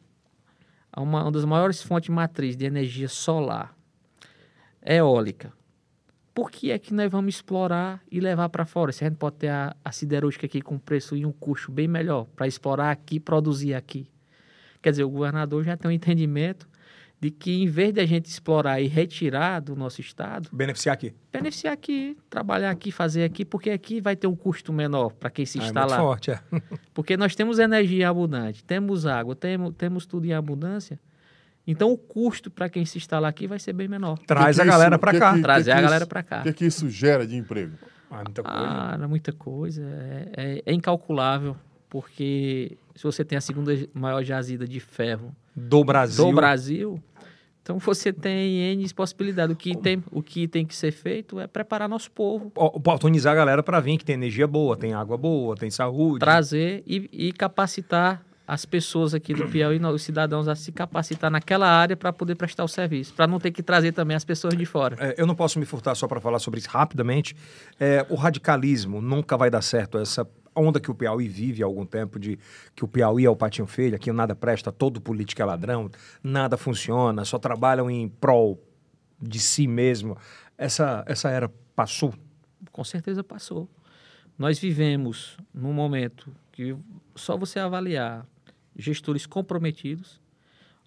[0.94, 3.74] uma, uma das maiores fontes matriz de energia solar,
[4.84, 5.50] eólica,
[6.34, 8.92] por que é que nós vamos explorar e levar para fora?
[8.92, 11.88] Se a gente pode ter a, a siderúrgica aqui com preço e um custo bem
[11.88, 14.10] melhor para explorar aqui, produzir aqui.
[14.82, 16.68] Quer dizer, o governador já tem um entendimento
[17.20, 21.14] de que em vez de a gente explorar e retirar do nosso estado, Beneficiar aqui.
[21.32, 25.46] beneficiar aqui, trabalhar aqui, fazer aqui, porque aqui vai ter um custo menor para quem
[25.46, 25.98] se Ah, é está muito lá.
[25.98, 26.40] forte, é.
[26.92, 31.00] Porque nós temos energia abundante, temos água, temos, temos tudo em abundância.
[31.66, 34.18] Então o custo para quem se instalar aqui vai ser bem menor.
[34.26, 35.34] Traz Que a que galera isso- pra que cá.
[35.34, 36.40] que- Trazer a galera para cá.
[36.40, 37.78] O que, que isso gera de emprego?
[38.10, 38.58] Ah, muita coisa.
[38.60, 39.82] Ah, muita coisa.
[39.82, 41.56] É, é- é incalculável,
[41.88, 46.24] porque se você tem a segunda maior jazida de ferro Do Brasil.
[46.26, 47.02] do Brasil,
[47.64, 49.54] então você tem N possibilidades.
[49.54, 53.36] O que, tem, o que tem que ser feito é preparar nosso povo, Oportunizar a
[53.36, 56.18] galera para vir, que tem energia boa, tem água boa, tem saúde.
[56.18, 61.66] trazer e, e capacitar as pessoas aqui do Piauí, os cidadãos, a se capacitar naquela
[61.66, 64.66] área para poder prestar o serviço, para não ter que trazer também as pessoas de
[64.66, 64.96] fora.
[65.00, 67.34] É, eu não posso me furtar só para falar sobre isso rapidamente.
[67.80, 69.96] É, o radicalismo nunca vai dar certo.
[69.96, 72.38] Essa onda que o Piauí vive há algum tempo de
[72.74, 75.90] que o Piauí é o patinho feio, aqui nada presta, todo político é ladrão,
[76.22, 78.62] nada funciona, só trabalham em prol
[79.20, 80.16] de si mesmo.
[80.56, 82.14] Essa, essa era passou.
[82.70, 83.68] Com certeza passou.
[84.38, 86.76] Nós vivemos num momento que
[87.14, 88.26] só você avaliar
[88.76, 90.20] gestores comprometidos.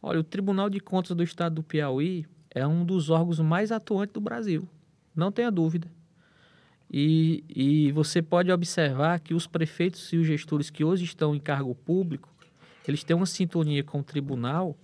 [0.01, 4.13] Olha, o Tribunal de Contas do Estado do Piauí é um dos órgãos mais atuantes
[4.13, 4.67] do Brasil,
[5.15, 5.89] não tenha dúvida.
[6.91, 11.39] E, e você pode observar que os prefeitos e os gestores que hoje estão em
[11.39, 12.33] cargo público,
[12.87, 14.77] eles têm uma sintonia com o tribunal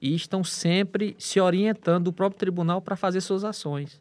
[0.00, 4.00] e estão sempre se orientando do próprio tribunal para fazer suas ações.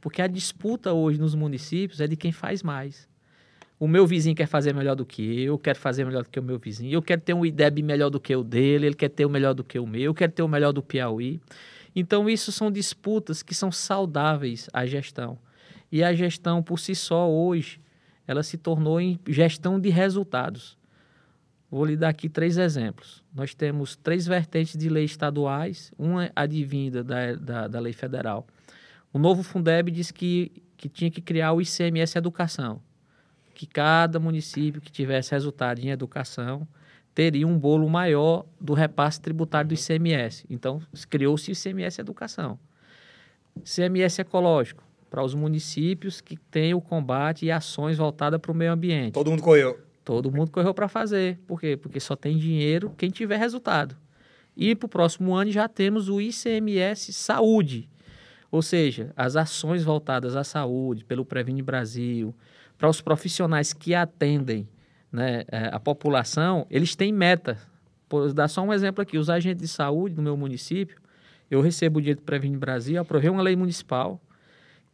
[0.00, 3.08] Porque a disputa hoje nos municípios é de quem faz mais.
[3.78, 6.40] o meu vizinho quer fazer melhor do que eu, eu quero fazer melhor do que
[6.40, 9.10] o meu vizinho, eu quero ter um IDEB melhor do que o dele, ele quer
[9.10, 11.40] ter o melhor do que o meu, eu quero ter o melhor do Piauí.
[11.94, 15.38] Então, isso são disputas que são saudáveis à gestão.
[15.96, 17.80] E a gestão, por si só, hoje,
[18.26, 20.76] ela se tornou em gestão de resultados.
[21.70, 23.24] Vou lhe dar aqui três exemplos.
[23.34, 28.46] Nós temos três vertentes de leis estaduais, uma advinda da, da, da lei federal.
[29.10, 32.82] O novo Fundeb diz que, que tinha que criar o ICMS Educação
[33.54, 36.68] que cada município que tivesse resultado em educação
[37.14, 40.44] teria um bolo maior do repasse tributário do ICMS.
[40.50, 42.58] Então, criou-se o ICMS Educação.
[43.56, 48.72] ICMS Ecológico, para os municípios que têm o combate e ações voltadas para o meio
[48.72, 49.12] ambiente.
[49.12, 49.78] Todo mundo correu.
[50.04, 51.38] Todo mundo correu para fazer.
[51.46, 51.76] Por quê?
[51.76, 53.96] Porque só tem dinheiro quem tiver resultado.
[54.56, 57.88] E para o próximo ano já temos o ICMS Saúde.
[58.50, 62.34] Ou seja, as ações voltadas à saúde pelo Previne Brasil,
[62.78, 64.68] para os profissionais que atendem
[65.10, 67.58] né, é, a população, eles têm meta.
[68.08, 69.18] Vou dar só um exemplo aqui.
[69.18, 70.98] Os agentes de saúde do meu município,
[71.50, 74.20] eu recebo o dinheiro do Previne Brasil, aprovei uma lei municipal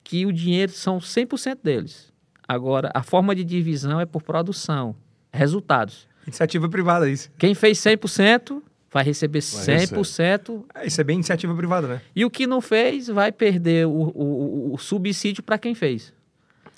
[0.04, 2.12] que o dinheiro são 100% deles.
[2.46, 4.94] Agora, a forma de divisão é por produção,
[5.32, 6.08] resultados.
[6.26, 7.30] Iniciativa privada, isso.
[7.38, 10.64] Quem fez 100% vai receber 100%.
[10.74, 12.00] É, isso é bem iniciativa privada, né?
[12.14, 16.12] E o que não fez vai perder o, o, o subsídio para quem fez.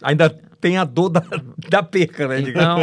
[0.02, 1.22] Ainda tem a dor da,
[1.68, 2.40] da perca, né?
[2.40, 2.78] Então,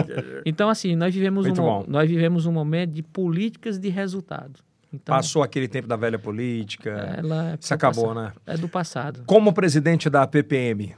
[0.45, 4.59] então assim, nós vivemos, um, nós vivemos um momento de políticas de resultado.
[4.93, 6.91] Então, Passou aquele tempo da velha política.
[7.17, 8.33] Ela, isso acabou, passado, né?
[8.45, 9.23] É do passado.
[9.25, 10.93] Como presidente da PPM,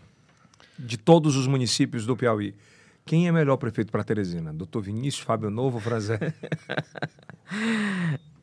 [0.79, 2.55] de todos os municípios do Piauí,
[3.05, 4.51] quem é melhor prefeito para Teresina?
[4.51, 6.17] Doutor Vinícius, Fábio Novo, Franzé?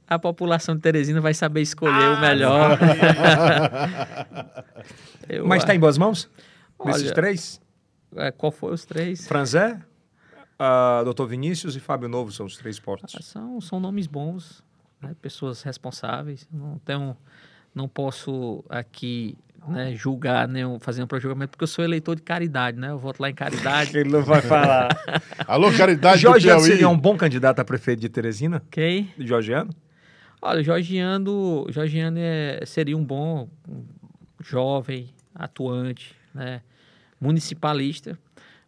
[0.07, 2.79] a população de Teresina vai saber escolher ah, o melhor.
[5.47, 6.31] Mas está em boas mãos?
[6.79, 7.61] Olha, Nesses três?
[8.17, 9.27] É, qual foi os três?
[9.27, 9.81] Franzé,
[10.61, 13.15] uh, Doutor Vinícius e Fábio Novo são os três portos.
[13.17, 14.63] Ah, são, são nomes bons,
[15.01, 15.15] né?
[15.21, 16.49] pessoas responsáveis.
[16.53, 17.17] Não tenho,
[17.75, 19.37] não posso aqui
[19.69, 22.91] né, julgar, nem fazer um pré-julgamento, porque eu sou eleitor de caridade, né?
[22.91, 23.97] Eu voto lá em caridade.
[23.99, 24.89] Ele não vai falar.
[25.47, 28.63] Alô, caridade Jorge seria um bom candidato a prefeito de Teresina?
[28.71, 29.13] Quem?
[29.19, 29.71] Jorgeano?
[30.43, 33.85] Olha, Jorgiano, Jorgiano é, seria um bom um
[34.43, 36.63] jovem, atuante, né?
[37.21, 38.19] municipalista.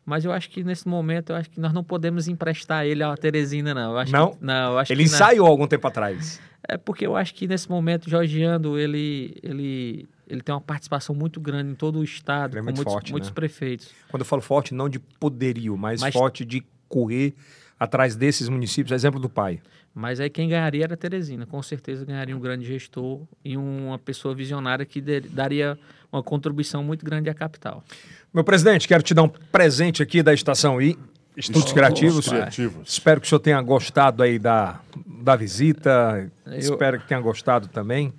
[0.04, 3.16] Mas eu acho que nesse momento, eu acho que nós não podemos emprestar ele à
[3.16, 3.94] Teresina, não.
[4.10, 4.32] Não?
[4.32, 6.40] Que, não, acho ele ensaiou algum tempo atrás.
[6.68, 11.40] É porque eu acho que nesse momento, Jorgiano, ele, ele, ele tem uma participação muito
[11.40, 13.34] grande em todo o estado, ele é com muito muitos, forte, muitos né?
[13.34, 13.90] prefeitos.
[14.08, 17.34] Quando eu falo forte, não de poderio, mas, mas forte de correr
[17.78, 19.60] atrás desses municípios, exemplo do pai.
[19.94, 24.34] Mas aí quem ganharia era Teresina, com certeza ganharia um grande gestor e uma pessoa
[24.34, 25.78] visionária que daria
[26.10, 27.84] uma contribuição muito grande à capital.
[28.32, 30.98] Meu presidente, quero te dar um presente aqui da Estação I,
[31.36, 32.28] Estudos Criativos.
[32.28, 32.90] Criativos.
[32.90, 36.30] Espero que o senhor tenha gostado aí da, da visita.
[36.46, 36.58] Eu...
[36.58, 38.12] Espero que tenha gostado também.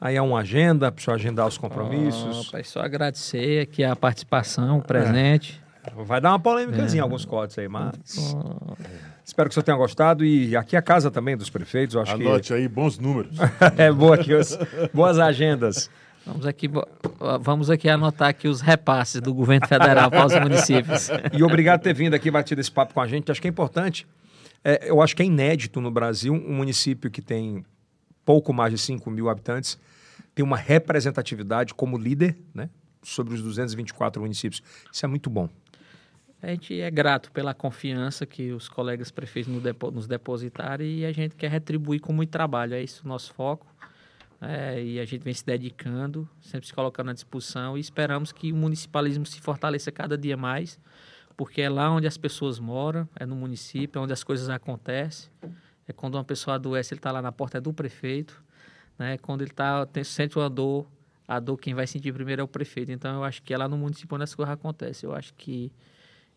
[0.00, 2.52] Aí é uma agenda para o senhor agendar os compromissos.
[2.52, 5.60] Oh, só agradecer aqui a participação, o presente.
[5.60, 5.63] É.
[6.04, 7.02] Vai dar uma polêmicazinha, é.
[7.02, 7.94] alguns cortes aí, mas.
[9.24, 10.24] Espero que o senhor tenha gostado.
[10.24, 11.96] E aqui é a casa também dos prefeitos.
[11.96, 12.54] acho Anote que...
[12.54, 13.36] aí, bons números.
[13.76, 14.56] é, boa aqui, os...
[14.92, 15.90] boas agendas.
[16.26, 16.70] Vamos aqui,
[17.40, 21.10] vamos aqui anotar aqui os repasses do governo federal para os municípios.
[21.32, 23.30] E obrigado por ter vindo aqui batido esse papo com a gente.
[23.30, 24.06] Acho que é importante.
[24.64, 27.62] É, eu acho que é inédito no Brasil um município que tem
[28.24, 29.78] pouco mais de 5 mil habitantes
[30.34, 32.68] tem uma representatividade como líder né,
[33.02, 34.62] sobre os 224 municípios.
[34.92, 35.48] Isso é muito bom.
[36.44, 39.50] A gente é grato pela confiança que os colegas prefeitos
[39.94, 42.74] nos depositaram e a gente quer retribuir com muito trabalho.
[42.74, 43.66] É isso o nosso foco.
[44.42, 48.52] É, e a gente vem se dedicando, sempre se colocando à disposição e esperamos que
[48.52, 50.78] o municipalismo se fortaleça cada dia mais,
[51.34, 55.30] porque é lá onde as pessoas moram, é no município, é onde as coisas acontecem.
[55.88, 58.44] É quando uma pessoa adoece, ele está lá na porta do prefeito.
[58.98, 59.16] Né?
[59.16, 60.86] Quando ele tá, tem, sente uma dor,
[61.26, 62.92] a dor quem vai sentir primeiro é o prefeito.
[62.92, 65.08] Então, eu acho que é lá no município onde as coisas acontecem.
[65.08, 65.72] Eu acho que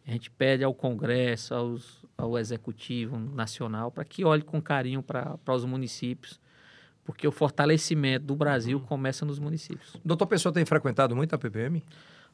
[0.08, 5.54] a gente pede ao Congresso, aos, ao Executivo Nacional, para que olhe com carinho para
[5.54, 6.40] os municípios
[7.08, 9.96] porque o fortalecimento do Brasil começa nos municípios.
[10.04, 11.82] Doutor Pessoa tem frequentado muito a PPM?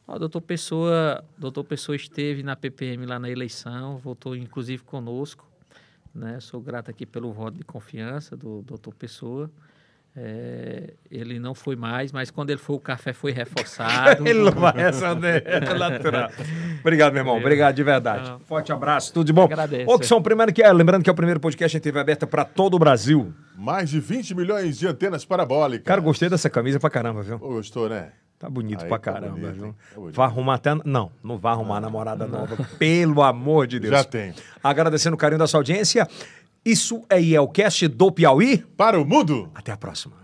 [0.08, 5.48] O doutor Pessoa, doutor Pessoa esteve na PPM lá na eleição, voltou inclusive conosco.
[6.12, 6.40] Né?
[6.40, 9.50] Sou grato aqui pelo voto de confiança do doutor Pessoa.
[10.16, 14.28] É, ele não foi mais, mas quando ele foi, o café foi reforçado.
[14.28, 16.30] ele não vai responder, é natural.
[16.82, 17.38] Obrigado, meu irmão.
[17.38, 18.30] Obrigado de verdade.
[18.30, 18.40] Não.
[18.42, 19.46] Forte abraço, tudo de bom.
[19.46, 19.90] Agradeço.
[19.90, 22.28] Ô, que são, primeiro que é, lembrando que é o primeiro podcast em TV aberta
[22.28, 23.34] para todo o Brasil.
[23.58, 25.86] Mais de 20 milhões de antenas parabólicas.
[25.86, 27.40] Cara, gostei dessa camisa pra caramba, viu?
[27.40, 28.12] Gostou, né?
[28.38, 30.12] Tá bonito Aí, pra tá caramba, bonito, viu?
[30.12, 30.76] Tá vai arrumar até.
[30.84, 32.40] Não, não vai arrumar ah, namorada não.
[32.40, 32.58] nova.
[32.78, 33.94] Pelo amor de Deus.
[33.94, 34.34] Já tem.
[34.62, 36.08] Agradecendo o carinho da sua audiência.
[36.66, 38.64] Isso é IELCast do Piauí.
[38.78, 39.50] Para o mudo.
[39.54, 40.23] Até a próxima.